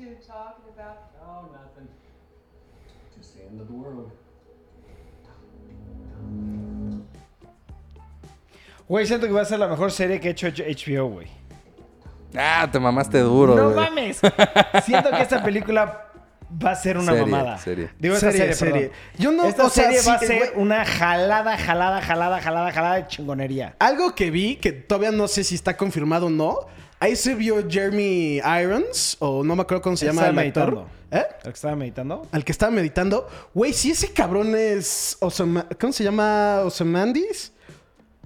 [0.00, 0.98] two talking about?
[1.22, 1.88] Oh, nothing.
[3.16, 4.10] Just the end of the world.
[8.88, 11.28] Güey, siento que va a ser la mejor serie que ha hecho HBO, güey.
[12.36, 13.76] Ah, te mamaste duro, ¡No güey.
[13.76, 14.20] mames!
[14.84, 16.06] Siento que esta película
[16.64, 17.58] va a ser una Serie, mamada.
[17.58, 17.90] serie.
[17.98, 18.88] Digo, esta Serie, serie, serie.
[18.88, 18.96] perdón.
[19.18, 20.50] Yo no- esta o sea, serie va a sí, ser güey.
[20.62, 23.76] una jalada, jalada, jalada, jalada, jalada de chingonería.
[23.78, 26.58] Algo que vi, que todavía no sé si está confirmado o no.
[27.00, 30.84] Ahí se vio Jeremy Irons, o no me acuerdo cómo se llama el actor.
[31.10, 31.24] ¿Eh?
[31.38, 32.28] ¿El que estaba meditando?
[32.30, 33.26] Al que estaba meditando.
[33.54, 35.16] Güey, si ese cabrón es.
[35.20, 36.60] Osama- ¿Cómo se llama?
[36.64, 37.52] Osamandis.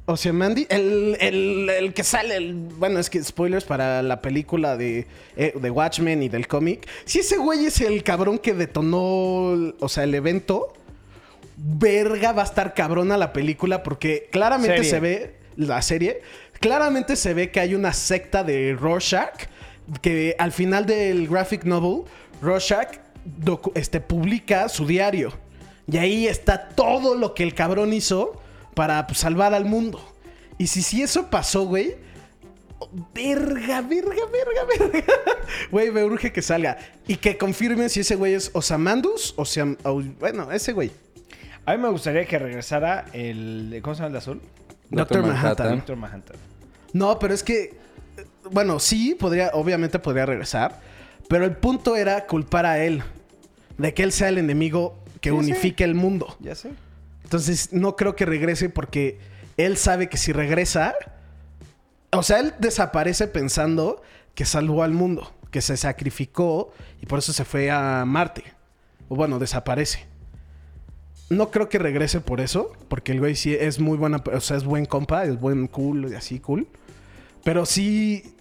[0.07, 5.07] Ozymandias, el, el, el que sale, el- bueno, es que spoilers para la película de,
[5.35, 6.87] eh, de Watchmen y del cómic.
[7.07, 10.75] Si ese güey es el cabrón que detonó, o sea, el evento,
[11.57, 14.91] verga va a estar cabrona la película porque claramente Serie.
[14.91, 16.21] se ve, la serie,
[16.61, 19.47] claramente se ve que hay una secta de Rorschach
[20.01, 22.05] que al final del graphic novel,
[22.41, 22.99] Rorschach
[23.75, 25.33] este, publica su diario.
[25.91, 28.41] Y ahí está todo lo que el cabrón hizo
[28.75, 30.01] para pues, salvar al mundo.
[30.59, 31.97] Y si, si eso pasó, güey.
[33.15, 35.05] Verga, verga, verga, verga.
[35.71, 36.77] Güey, me urge que salga.
[37.07, 39.65] Y que confirmen si ese güey es Osamandus o sea,
[40.21, 40.91] bueno, ese güey.
[41.65, 43.81] A mí me gustaría que regresara el.
[43.83, 44.41] ¿Cómo se llama el de azul?
[44.91, 45.77] Doctor Manhattan.
[45.77, 46.37] Doctor Manhattan.
[46.93, 47.77] No, pero es que.
[48.51, 50.81] Bueno, sí, podría, obviamente podría regresar.
[51.29, 53.03] Pero el punto era culpar a él.
[53.79, 56.37] De que él sea el enemigo que unifique el mundo.
[56.41, 56.71] Ya sé.
[57.25, 59.19] Entonces, no creo que regrese porque
[59.57, 60.95] él sabe que si regresa.
[62.13, 64.03] O sea, él desaparece pensando
[64.35, 68.45] que salvó al mundo, que se sacrificó y por eso se fue a Marte.
[69.09, 70.07] O bueno, desaparece.
[71.31, 74.57] No creo que regrese por eso, porque el güey sí es muy buena, o sea,
[74.57, 76.69] es buen compa, es buen cool y así cool.
[77.43, 78.35] Pero sí,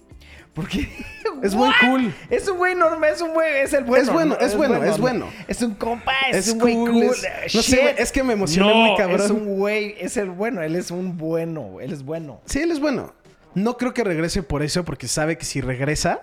[0.54, 0.88] Porque
[1.44, 2.14] es buen cool.
[2.30, 4.04] Es un güey normal, es un güey, es el bueno.
[4.04, 4.46] Es bueno, ¿no?
[4.46, 4.98] es bueno, es ¿no?
[4.98, 5.30] bueno.
[5.48, 7.06] Es un compa, es, un güey cool,
[7.54, 9.22] no sé, es que me emocioné muy cabrón.
[9.22, 12.42] Es un güey, es el bueno, él es un bueno, él es bueno.
[12.46, 13.14] Sí, él es bueno.
[13.56, 16.20] No creo que regrese por eso, porque sabe que si regresa,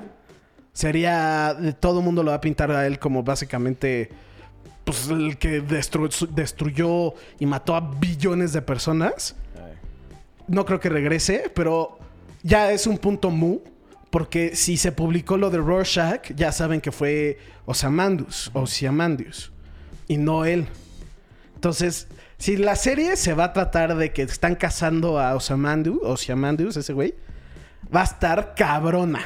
[0.73, 1.57] sería.
[1.81, 4.11] Todo el mundo lo va a pintar a él como básicamente.
[4.91, 9.37] Pues el que destru- destruyó y mató a billones de personas.
[10.49, 11.99] No creo que regrese, pero
[12.43, 13.59] ya es un punto mu.
[14.11, 19.53] Porque si se publicó lo de Rorschach, ya saben que fue Osamandus, Ozymandias,
[20.09, 20.67] y no él.
[21.55, 26.77] Entonces, si la serie se va a tratar de que están cazando a Osamandu, Ozymandias,
[26.77, 27.15] ese güey,
[27.95, 29.21] va a estar cabrona.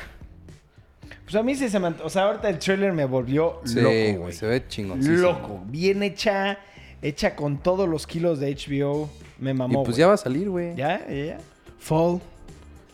[1.25, 1.89] Pues a mí sí se me...
[2.03, 5.17] O sea, ahorita el trailer me volvió Sí, loco, güey, se ve chingoncísimo.
[5.19, 5.63] Loco.
[5.67, 6.59] Bien hecha,
[7.01, 9.09] hecha con todos los kilos de HBO.
[9.39, 10.01] Me Y mamó, pues güey.
[10.01, 10.75] ya va a salir, güey.
[10.77, 11.07] ¿Ya?
[11.09, 11.15] ¿Ya?
[11.25, 11.39] ya?
[11.79, 12.21] Fall,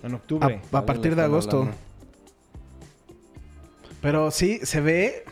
[0.03, 0.61] En a, octubre.
[0.73, 1.69] a partir de agosto.
[4.01, 5.25] Pero sí, se ve.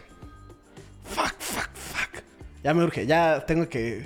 [1.04, 2.22] Fuck, fuck, fuck.
[2.62, 4.04] Ya me urge, ya tengo que.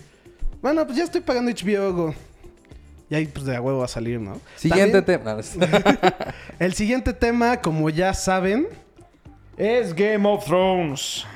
[0.61, 1.93] Bueno, pues ya estoy pagando HBO.
[1.93, 2.15] Go.
[3.11, 4.41] Y ahí, pues de a huevo va a salir, ¿no?
[4.57, 5.37] Siguiente tema.
[6.59, 8.69] El siguiente tema, como ya saben,
[9.57, 11.27] Es Game of Thrones.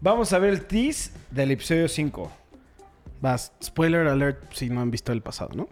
[0.00, 2.32] Vamos a ver el tease del episodio 5.
[3.22, 5.68] va, spoiler alert si no han visto el pasado, ¿no?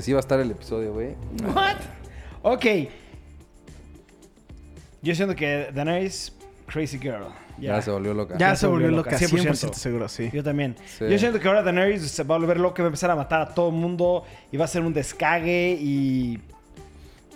[0.00, 1.14] Si así va a estar el episodio, güey.
[1.54, 1.76] What?
[2.42, 2.64] Ok.
[5.02, 6.32] Yo siento que Daenerys,
[6.66, 7.24] crazy girl.
[7.58, 8.36] Ya se volvió loca.
[8.38, 10.30] Ya, se volvió loca, 100%, 100% seguro, sí.
[10.32, 10.76] Yo también.
[10.98, 11.04] Sí.
[11.10, 13.16] Yo siento que ahora Daenerys se va a volver loca y va a empezar a
[13.16, 16.38] matar a todo el mundo y va a ser un descague y...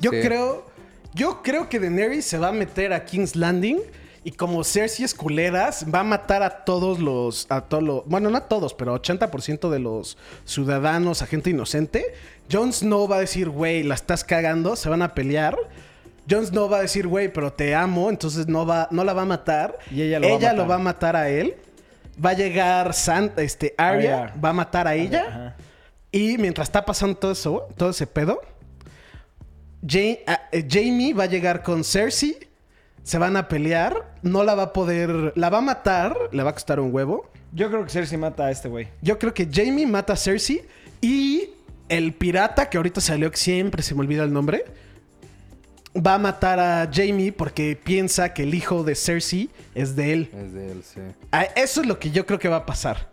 [0.01, 0.21] Yo Sí.
[0.23, 0.67] creo.
[1.15, 3.79] Yo creo que Daenerys se va a meter a King's Landing.
[4.25, 7.47] Y como Cersei es culeras, va a matar a todos los.
[7.51, 8.07] A todos los.
[8.07, 12.15] Bueno, no a todos, pero 80% de los ciudadanos, a gente inocente.
[12.51, 15.57] Jon Snow va a decir, güey, la estás cagando, se van a pelear.
[16.31, 19.23] Jon Snow va a decir, güey, pero te amo, entonces no, va, no la va
[19.23, 19.77] a matar.
[19.91, 20.55] Y ella lo va a matar.
[20.57, 21.57] lo va a matar a él.
[22.25, 24.35] Va a llegar San, este, Arya, Arya.
[24.41, 25.57] va a matar a ella.
[26.13, 28.41] Y mientras está pasando todo eso, todo ese pedo,
[29.85, 32.37] Ja- ah, eh, Jamie va a llegar con Cersei,
[33.03, 36.51] se van a pelear, no la va a poder, la va a matar, le va
[36.51, 37.29] a costar un huevo.
[37.53, 38.89] Yo creo que Cersei mata a este güey.
[39.03, 40.63] Yo creo que Jamie mata a Cersei
[41.01, 41.51] y
[41.89, 44.65] el pirata, que ahorita salió, que siempre se me olvida el nombre,
[45.95, 50.31] va a matar a Jamie porque piensa que el hijo de Cersei es de él.
[50.35, 51.01] Es de él, sí.
[51.57, 53.11] Eso es lo que yo creo que va a pasar.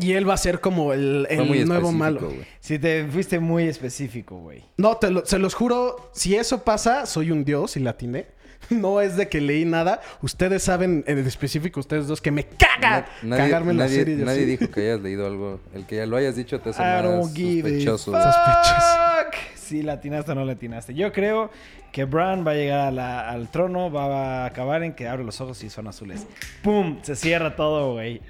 [0.00, 2.32] Y él va a ser como el, Fue el muy nuevo malo.
[2.60, 4.62] Si te fuiste muy específico, güey.
[4.76, 8.26] No, te lo- se los juro, si eso pasa, soy un dios y la atiné.
[8.68, 10.00] No es de que leí nada.
[10.22, 14.16] Ustedes saben en específico, ustedes dos, que me caga Na- nadie cagarme en la serie.
[14.16, 14.46] nadie así.
[14.58, 15.60] dijo que hayas leído algo.
[15.74, 18.12] El que ya lo hayas dicho te hace sospechoso.
[18.12, 18.20] fuck.
[18.22, 19.56] Sospechoso.
[19.56, 20.94] Si latinaste o no latinaste.
[20.94, 21.50] Yo creo
[21.92, 25.24] que Bran va a llegar a la- al trono, va a acabar en que abre
[25.24, 26.26] los ojos y son azules.
[26.62, 26.98] ¡Pum!
[27.02, 28.20] Se cierra todo, güey.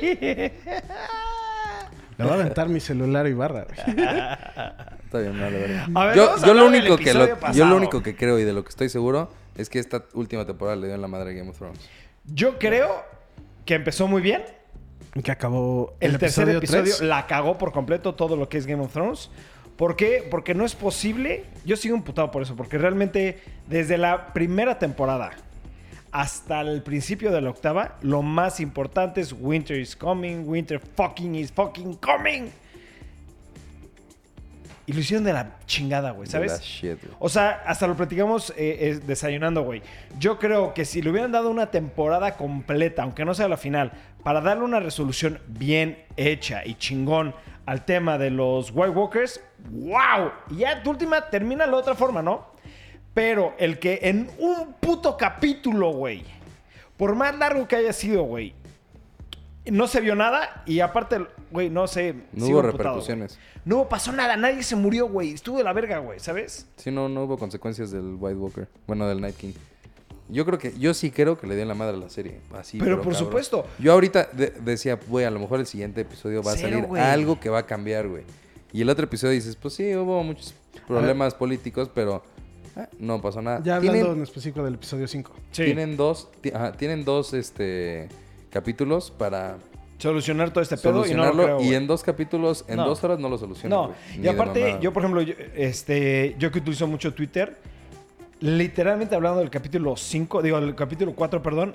[0.00, 0.52] ¡Ay!
[2.18, 3.64] Le voy a aventar mi celular y barra.
[3.66, 3.78] güey.
[5.04, 5.80] Está bien, vale, vale.
[5.94, 8.38] A ver, yo, vamos a yo lo único que lo- yo lo único que creo
[8.38, 11.08] y de lo que estoy seguro es que esta última temporada le dio en la
[11.08, 11.78] madre a Game of Thrones.
[12.24, 13.04] Yo creo
[13.64, 14.42] que empezó muy bien.
[15.22, 18.92] Que acabó El, tercer episodio la cagó por completo todo lo que es Game of
[18.92, 19.30] Thrones.
[19.76, 20.26] ¿Por qué?
[20.30, 21.44] Porque no es posible.
[21.64, 22.56] Yo sigo imputado por eso.
[22.56, 25.30] Porque realmente, desde la primera temporada
[26.16, 31.34] hasta el principio de la octava, lo más importante es Winter is coming, Winter fucking
[31.34, 32.48] is fucking coming.
[34.86, 36.52] Y lo hicieron de la chingada, güey, De ¿sabes?
[36.52, 37.14] la shit, güey.
[37.18, 39.82] O sea, hasta lo platicamos eh, eh, desayunando, güey.
[40.18, 43.92] Yo creo que si le hubieran dado una temporada completa, aunque no sea la final,
[44.22, 47.34] para darle una resolución bien hecha y chingón
[47.66, 50.30] al tema de los White Walkers, ¡wow!
[50.50, 52.55] Y ya tu última termina de la otra forma, ¿no?
[53.16, 56.22] Pero el que en un puto capítulo, güey,
[56.98, 58.52] por más largo que haya sido, güey,
[59.64, 62.14] no se vio nada y aparte, güey, no sé.
[62.34, 63.32] No hubo repercusiones.
[63.38, 63.46] güey.
[63.64, 65.30] No pasó nada, nadie se murió, güey.
[65.32, 66.66] Estuvo de la verga, güey, ¿sabes?
[66.76, 68.68] Sí, no, no hubo consecuencias del White Walker.
[68.86, 69.54] Bueno, del Night King.
[70.28, 72.40] Yo creo que, yo sí creo que le dio en la madre a la serie.
[72.52, 73.18] Así, Pero por cabrón.
[73.18, 73.66] supuesto.
[73.78, 76.84] Yo ahorita de- decía, güey, a lo mejor el siguiente episodio va a Cero, salir
[76.84, 77.02] güey.
[77.02, 78.24] algo que va a cambiar, güey.
[78.74, 80.52] Y el otro episodio dices, pues sí, hubo muchos
[80.86, 82.22] problemas políticos, pero
[82.76, 83.60] eh, no pasó nada.
[83.64, 85.32] Ya hablando Tienen- en específico del episodio 5.
[85.52, 85.64] Sí.
[85.64, 88.08] Tienen dos, ajá, tienen dos este,
[88.50, 89.56] capítulos para
[89.98, 91.42] Solucionar todo este pedo y no lo solucionarlo.
[91.58, 92.86] creo, y en dos capítulos, en No.
[92.86, 93.70] dos horas no lo solucionan.
[93.78, 97.56] No, y aparte, yo por ejemplo, yo, este, yo que utilizo mucho Twitter,
[98.40, 101.72] literalmente hablando del capítulo 5, digo, el capítulo 4, perdón,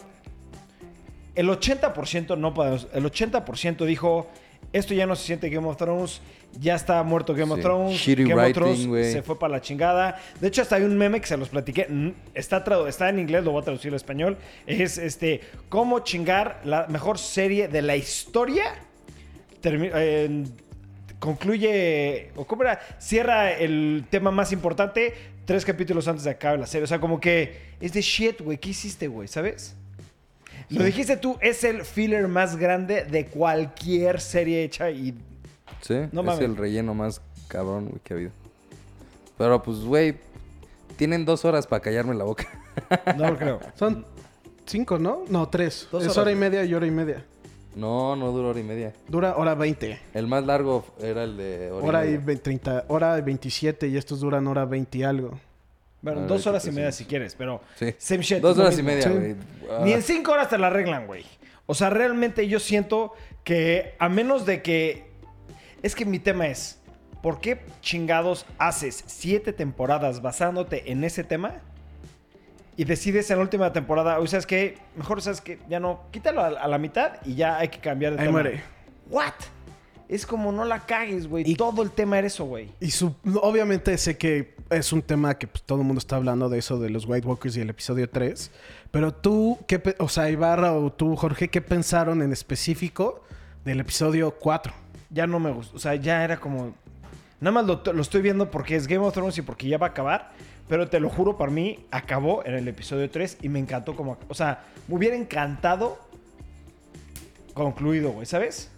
[1.33, 4.27] el 80% no podemos, el 80% dijo,
[4.73, 6.21] esto ya no se siente Game of Thrones,
[6.59, 7.63] ya está muerto Game of Sí.
[7.63, 10.19] Thrones, Shitty Game of Thrones se fue para la chingada.
[10.39, 11.87] De hecho, hasta hay un meme que se los platiqué,
[12.33, 16.61] está, tradu- está en inglés, lo voy a traducir al español, es este, cómo chingar
[16.65, 18.73] la mejor serie de la historia
[19.61, 20.43] termi- eh,
[21.19, 25.13] concluye, o cómo era, cierra el tema más importante
[25.45, 26.83] tres capítulos antes de acabar la serie.
[26.85, 28.57] O sea, como que es de shit, güey.
[28.57, 29.27] ¿Qué hiciste, güey?
[29.27, 29.75] ¿Sabes?
[30.71, 35.13] Lo dijiste tú, es el filler más grande de cualquier serie hecha y...
[35.81, 36.39] Sí, No es mames.
[36.41, 38.31] el relleno más cabrón güey, que ha habido.
[39.37, 40.15] Pero pues, güey,
[40.97, 42.47] tienen dos horas para callarme la boca.
[43.17, 43.59] No lo creo.
[43.75, 44.05] Son
[44.65, 45.23] 5, ¿no?
[45.27, 45.89] No, 3.
[45.91, 47.25] Dos Es horas, hora y media y hora y media.
[47.75, 48.93] No, no duró hora y media.
[49.07, 49.99] Dura hora 20.
[50.13, 52.25] El más largo era el de hora, Hora y y media.
[52.25, 55.37] ve- 30, hora y 27 y estos duran hora 20 y algo.
[56.01, 57.61] Bueno, dos horas y ¿qué media si quieres, pero...
[57.75, 57.93] Sí.
[57.97, 59.09] Same shit, Dos horas y media, Sí.
[59.09, 59.35] güey.
[59.69, 59.81] Ah.
[59.83, 61.23] Ni en cinco horas te la arreglan, güey.
[61.67, 65.05] O sea, realmente yo siento que a menos de que...
[65.83, 66.79] Es que mi tema es,
[67.21, 71.53] ¿por qué chingados haces siete temporadas basándote en ese tema?
[72.77, 76.01] Y decides en la última temporada, o sea, es que mejor, sabes que ya no,
[76.11, 78.41] quítalo a, a la mitad y ya hay que cambiar de Ahí tema.
[78.41, 78.63] muere.
[79.09, 79.33] ¿What?
[80.07, 81.43] Es como no la cagues, güey.
[81.49, 82.69] Y- Todo el tema era eso, güey.
[82.79, 86.49] Y su, obviamente sé que es un tema que pues, todo el mundo está hablando
[86.49, 88.51] de eso de los White Walkers y el episodio 3.
[88.89, 93.23] Pero tú, ¿qué, o sea, Ibarra o tú, Jorge, ¿qué pensaron en específico
[93.63, 94.73] del episodio 4?
[95.11, 95.75] ya no me gustó.
[95.75, 96.73] O sea, ya era como.
[97.39, 99.87] Nada más lo, lo estoy viendo porque es Game of Thrones y porque ya va
[99.87, 100.31] a acabar.
[100.67, 104.17] Pero te lo juro, para mí acabó en el episodio 3 y me encantó como.
[104.29, 105.99] O sea, me hubiera encantado
[107.53, 108.71] concluido, güey, ¿sabes?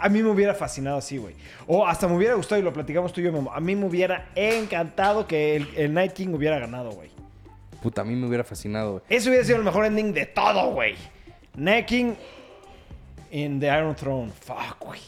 [0.00, 1.34] A mí me hubiera fascinado así, güey.
[1.66, 3.52] O hasta me hubiera gustado y lo platicamos tú y yo, Memo.
[3.52, 7.10] A mí me hubiera encantado que el, el Night King hubiera ganado, güey.
[7.82, 9.02] Puta, a mí me hubiera fascinado, güey.
[9.08, 10.94] Eso hubiera sido el mejor ending de todo, güey.
[11.56, 12.14] Night King
[13.30, 14.30] in the Iron Throne.
[14.40, 15.00] Fuck, güey.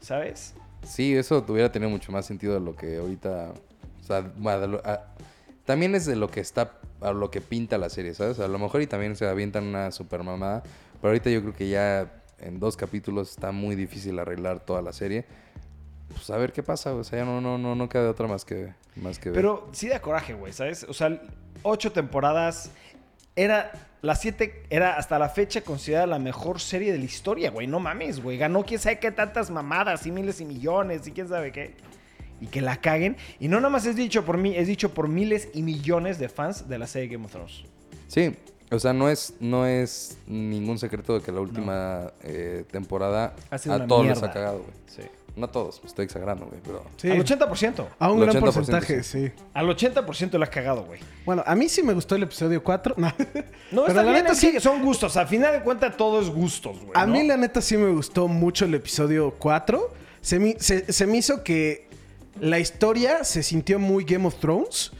[0.00, 0.54] ¿Sabes?
[0.82, 3.52] Sí, eso hubiera tenido mucho más sentido de lo que ahorita.
[4.00, 4.18] O sea,
[4.84, 5.00] a-
[5.64, 6.72] también es de lo que está.
[7.02, 8.38] A lo que pinta la serie, ¿sabes?
[8.40, 10.62] A lo mejor y también se avientan una super mamada.
[11.00, 14.92] Pero ahorita yo creo que ya en dos capítulos está muy difícil arreglar toda la
[14.92, 15.24] serie.
[16.08, 18.26] Pues a ver qué pasa, o sea, ya no, no, no, no queda de otra
[18.26, 19.36] más que, más que ver.
[19.36, 20.84] Pero sí da coraje, güey, ¿sabes?
[20.84, 21.20] O sea,
[21.62, 22.70] ocho temporadas.
[23.34, 23.72] Era.
[24.02, 27.66] La siete era hasta la fecha considerada la mejor serie de la historia, güey.
[27.66, 28.38] No mames, güey.
[28.38, 31.74] Ganó quién sabe qué tantas mamadas y miles y millones y quién sabe qué.
[32.40, 33.16] Y que la caguen.
[33.40, 36.28] Y no nada más es dicho por mí, es dicho por miles y millones de
[36.28, 37.64] fans de la serie Game of Thrones.
[38.06, 38.32] Sí,
[38.70, 43.58] o sea, no es, no es ningún secreto de que la última eh, temporada Ha
[43.58, 44.28] sido a una todos les mierda.
[44.30, 44.70] ha cagado, güey.
[44.86, 45.02] Sí.
[45.36, 46.82] No a todos, estoy exagerando, güey, pero...
[46.96, 47.10] Sí.
[47.10, 47.84] Al 80%.
[47.98, 49.30] A un gran 80% porcentaje, sí.
[49.52, 50.98] Al 80% le ha cagado, güey.
[51.26, 52.94] Bueno, a mí sí me gustó el episodio 4.
[52.98, 53.12] No, No,
[53.70, 55.14] Pero está la bien, neta es que sí- son gustos.
[55.18, 56.92] Al final de cuentas, todo es gustos, güey.
[56.94, 57.12] A ¿no?
[57.12, 59.92] mí la neta sí me gustó mucho el episodio 4.
[60.22, 61.86] Se me, se- se me hizo que
[62.40, 64.92] la historia se sintió muy Game of Thrones,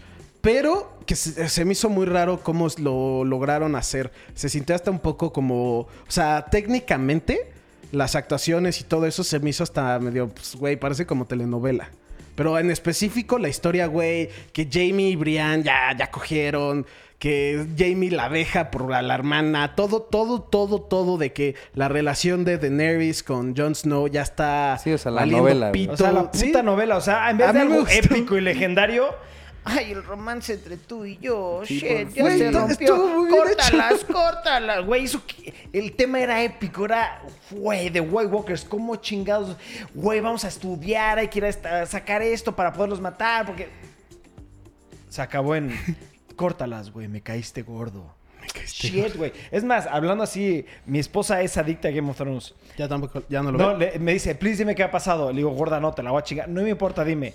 [0.46, 4.12] pero que se, se me hizo muy raro cómo lo lograron hacer.
[4.34, 7.50] Se sintió hasta un poco como, o sea, técnicamente
[7.90, 11.90] las actuaciones y todo eso se me hizo hasta medio, pues, güey, parece como telenovela.
[12.36, 16.86] Pero en específico la historia, güey, que Jamie y Brian ya, ya cogieron,
[17.18, 21.88] que Jamie la deja por la, la hermana, todo, todo, todo, todo de que la
[21.88, 25.82] relación de Daenerys con Jon Snow ya está Sí, o sea, la novela, güey.
[25.86, 25.94] pito.
[25.94, 26.52] O sea, la puta Sí.
[26.62, 26.98] novela.
[26.98, 27.90] O sea, en vez A de algo gustó.
[27.94, 29.06] épico y legendario.
[29.68, 31.62] Ay, el romance entre tú y yo.
[31.64, 32.38] Sí, shit, ya favor.
[32.38, 33.26] se rompió.
[33.28, 34.86] Córtalas, córtalas.
[34.86, 36.84] Güey, eso que- el tema era épico.
[36.84, 38.64] Era, güey, de White Walkers.
[38.64, 39.56] ¿Cómo chingados?
[39.92, 41.18] Güey, vamos a estudiar.
[41.18, 43.44] Hay que ir a esta- a sacar esto para poderlos matar.
[43.44, 43.68] Porque
[45.08, 45.70] se acabó en.
[46.36, 47.08] Córtalas, güey.
[47.08, 48.14] Me caíste gordo.
[48.40, 49.32] Me caíste Shit, güey.
[49.50, 52.54] Es más, hablando así, mi esposa es adicta a Game of Thrones.
[52.76, 53.78] Ya tampoco, ya no lo No, veo.
[53.92, 55.30] le- me dice, please dime qué ha pasado.
[55.30, 56.48] Le digo, gorda, no, te la voy a chingar.
[56.48, 57.32] No me importa, dime.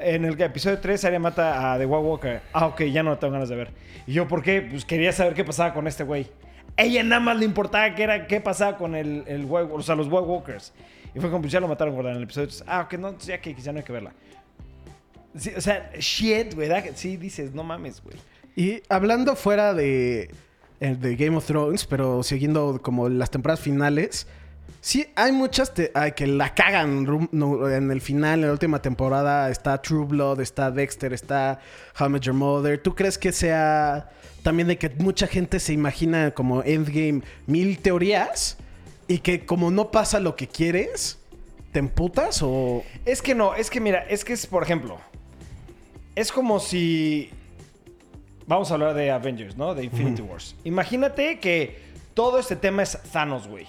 [0.00, 2.40] En el episodio 3, Arya mata a The White Walker.
[2.52, 3.70] Ah, ok, ya no tengo ganas de ver.
[4.06, 4.62] Y yo, ¿por qué?
[4.62, 6.26] Pues quería saber qué pasaba con este güey.
[6.76, 9.94] Ella nada más le importaba qué, era, qué pasaba con el, el White- o sea,
[9.94, 10.72] los White Walkers.
[11.14, 12.64] Y fue como, pues ya lo mataron, gorda, en el episodio 3.
[12.66, 14.12] Ah, ok, no, ya que ya no hay que verla.
[15.36, 16.68] Sí, o sea, shit, güey.
[16.94, 18.16] Sí, dices, no mames, güey.
[18.56, 20.28] Y hablando fuera eh,
[20.80, 24.26] de Game of Thrones, pero siguiendo como las temporadas finales,
[24.80, 29.50] sí hay muchas te- ay, que la cagan en el final, en la última temporada.
[29.50, 31.60] Está True Blood, está Dexter, está
[31.98, 32.82] How I Met Your Mother.
[32.82, 34.10] ¿Tú crees que sea
[34.42, 38.58] también de que mucha gente se imagina como Endgame mil teorías
[39.08, 41.18] y que como no pasa lo que quieres,
[41.72, 42.84] te emputas o...
[43.04, 44.98] Es que no, es que mira, es que es, por ejemplo,
[46.14, 47.30] es como si.
[48.46, 49.74] Vamos a hablar de Avengers, ¿no?
[49.74, 50.54] De Infinity Wars.
[50.64, 51.78] Imagínate que
[52.12, 53.66] todo este tema es Thanos, güey.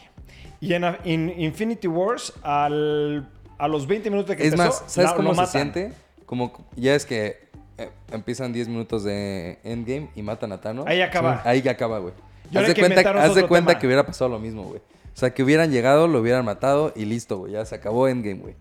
[0.62, 3.28] Y en Infinity Wars, al-
[3.58, 5.52] a los 20 minutos de que Es empezó, más, ¿sabes la- cómo lo se matan.
[5.74, 5.94] siente?
[6.26, 7.46] Como ya es que
[7.78, 10.86] eh, empiezan 10 minutos de Endgame y matan a Thanos.
[10.88, 11.42] Ahí acaba.
[11.44, 12.14] Ahí ya acaba, güey.
[12.54, 13.80] Haz de cuenta, haz de cuenta tema.
[13.80, 14.80] que hubiera pasado lo mismo, güey.
[14.80, 17.54] O sea, que hubieran llegado, lo hubieran matado y listo, güey.
[17.54, 18.56] Ya se acabó Endgame, güey.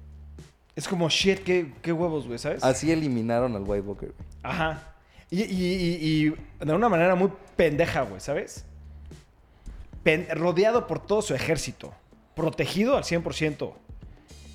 [0.77, 2.65] Es como shit, qué, qué huevos, güey, ¿sabes?
[2.65, 4.29] Así eliminaron al White Walker, güey.
[4.43, 4.83] Ajá.
[5.31, 6.27] Y, y- y-
[6.61, 8.65] y de una manera muy pendeja, güey, ¿sabes?
[10.05, 11.93] Pen- rodeado por todo su ejército.
[12.37, 13.73] Protegido al 100%.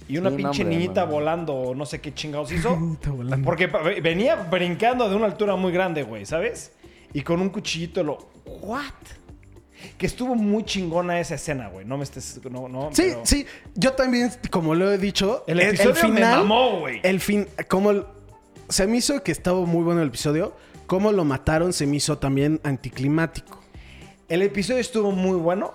[0.07, 2.77] Y una Sí, pinche niñita volando o no sé qué chingados hizo.
[3.43, 3.67] Porque
[4.01, 6.71] venía brincando de una altura muy grande, güey, ¿sabes?
[7.13, 8.17] Y con un cuchillito lo...
[8.61, 8.83] ¿What?
[9.97, 11.85] Que estuvo muy chingona esa escena, güey.
[11.85, 12.39] No me estés...
[12.49, 13.45] No, no, Sí, pero- sí.
[13.75, 16.99] Yo también, como lo he dicho, El episodio me mamó, güey.
[17.03, 18.05] El fin, como el-
[18.67, 20.53] se me hizo que estaba muy bueno el episodio.
[20.87, 23.58] Cómo lo mataron se me hizo también anticlimático.
[24.29, 25.73] El episodio estuvo muy bueno.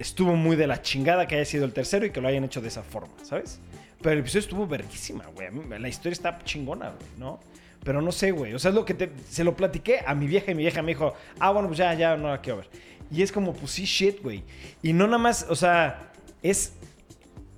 [0.00, 2.60] Estuvo muy de la chingada que haya sido el tercero y que lo hayan hecho
[2.60, 3.60] de esa forma, ¿sabes?
[4.02, 5.48] Pero el episodio estuvo verguísima, güey.
[5.78, 7.38] La historia está chingona, güey, ¿no?
[7.84, 8.52] Pero no sé, güey.
[8.52, 10.88] O sea, es lo que se lo platiqué a mi vieja y mi vieja me
[10.88, 12.68] dijo, ah, bueno, pues ya, ya no la quiero ver.
[13.12, 14.42] Y es como, pues sí, shit, güey.
[14.82, 16.10] Y no nada más, o sea,
[16.42, 16.72] es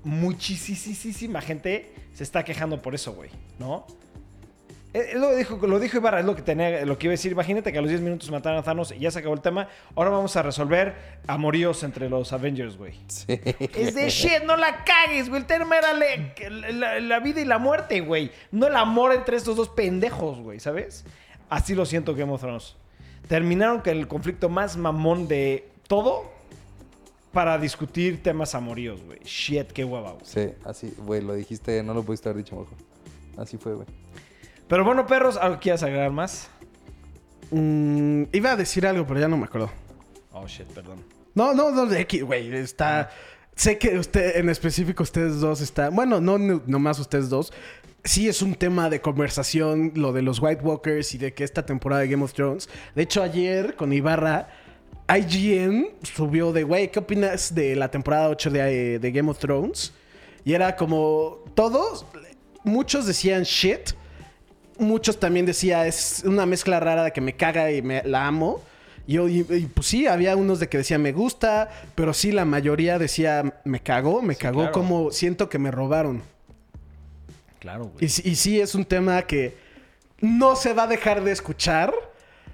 [0.05, 3.87] muchísima gente se está quejando por eso, güey, ¿no?
[4.95, 7.33] Eh, Lo dijo, lo dijo Ibarra, es lo que tenía, lo que iba a decir.
[7.33, 9.69] Imagínate que a los 10 minutos mataron a Thanos y ya se acabó el tema.
[9.95, 10.95] Ahora vamos a resolver
[11.27, 12.95] amoríos entre los Avengers, güey.
[13.07, 13.25] Sí.
[13.75, 15.43] Es de shit, no la cagues, güey.
[15.43, 18.31] El tema era la, la vida y la muerte, güey.
[18.51, 21.05] No el amor entre estos dos pendejos, güey, ¿sabes?
[21.51, 22.75] Así lo siento Game of Thrones.
[23.29, 26.31] Terminaron con el conflicto más mamón de todo
[27.33, 29.19] para discutir temas amoríos, güey.
[29.23, 30.25] Shit, qué hueva, güey.
[30.25, 32.75] Sí, así, güey, lo dijiste, no lo pudiste haber dicho mejor.
[33.37, 33.87] Así fue, güey.
[34.69, 36.51] Pero bueno, perros, ¿algo quieras agregar más?
[37.51, 39.71] Mm, iba a decir algo, pero ya no me acuerdo.
[40.33, 41.03] Oh, shit, perdón.
[41.35, 42.55] No, no, no, de aquí, güey.
[42.55, 43.11] Está.
[43.55, 45.95] Sé que usted, en específico, ustedes dos están.
[45.95, 47.53] Bueno, no, no nomás ustedes dos.
[48.05, 51.67] Sí es un tema de conversación lo de los White Walkers y de que esta
[51.67, 52.69] temporada de Game of Thrones.
[52.95, 54.49] De hecho, ayer con Ibarra,
[55.09, 59.93] IGN subió de, güey, ¿qué opinas de la temporada 8 de, de Game of Thrones?
[60.45, 62.07] Y era como todos,
[62.63, 63.91] muchos decían shit.
[64.79, 68.63] Muchos también decía, es una mezcla rara de que me caga y me la amo.
[69.07, 72.31] Y, yo- y- y, pues sí, había unos de que decían me gusta, pero sí
[72.31, 74.73] la mayoría decía me cagó, me cagó claro.
[74.73, 76.23] como siento que me robaron.
[77.59, 78.05] Claro, güey.
[78.05, 79.57] Y, sí- y sí es un tema que
[80.21, 81.93] no se va a dejar de escuchar.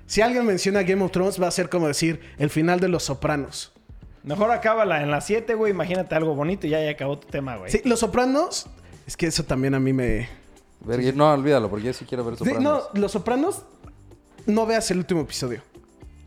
[0.07, 3.05] Si alguien menciona Game of Thrones va a ser como decir el final de Los
[3.05, 3.73] Sopranos.
[4.23, 5.73] Mejor acábala en las 7, güey.
[5.73, 7.71] Imagínate algo bonito y ya, ya acabó tu tema, güey.
[7.71, 8.67] Sí, Los Sopranos,
[9.07, 10.29] es que eso también a mí me...
[10.85, 12.63] Verga, No, olvídalo, porque yo sí quiero ver Sí, Sopranos.
[12.95, 13.63] no, Los Sopranos,
[14.47, 15.63] no veas el último episodio.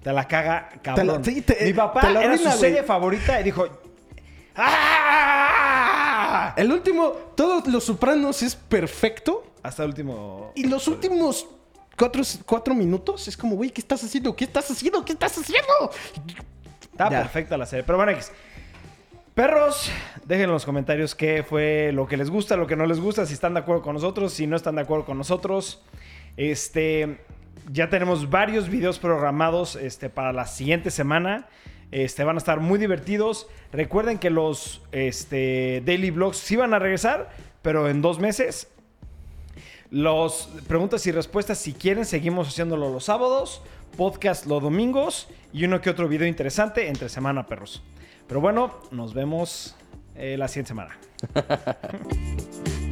[0.03, 0.95] Te la caga, cabrón.
[1.22, 2.72] Te la- sí, te- Mi papá te la era arruina, su güey.
[2.72, 3.68] serie favorita y dijo...
[4.55, 6.53] ¡Ah!
[6.58, 9.43] El último, todos Los Sopranos es perfecto.
[9.64, 10.51] Hasta el último...
[10.55, 11.45] Y los últimos
[11.97, 13.28] cuatro, cuatro minutos.
[13.28, 14.36] Es como, güey, ¿qué estás haciendo?
[14.36, 15.03] ¿Qué estás haciendo?
[15.03, 15.91] ¿Qué estás haciendo?
[16.91, 17.20] Está Ya.
[17.22, 17.84] perfecta la serie.
[17.84, 18.32] Pero bueno, X.
[19.38, 19.91] Perros,
[20.25, 23.23] dejen en los comentarios qué fue lo que les gusta, lo que no les gusta,
[23.27, 25.83] si están de acuerdo con nosotros, si no están de acuerdo con nosotros.
[26.38, 27.19] Este,
[27.71, 31.47] ya tenemos varios videos programados este, para la siguiente semana.
[31.91, 33.47] Este, van a estar muy divertidos.
[33.71, 37.29] Recuerden que los este, daily vlogs sí van a regresar,
[37.61, 38.71] pero en dos meses.
[39.91, 43.61] Los preguntas y respuestas, si quieren, seguimos haciéndolo los sábados,
[43.97, 47.83] podcast los domingos y uno que otro video interesante entre semana, perros.
[48.28, 49.75] Pero bueno, nos vemos
[50.15, 50.97] eh, la siguiente semana.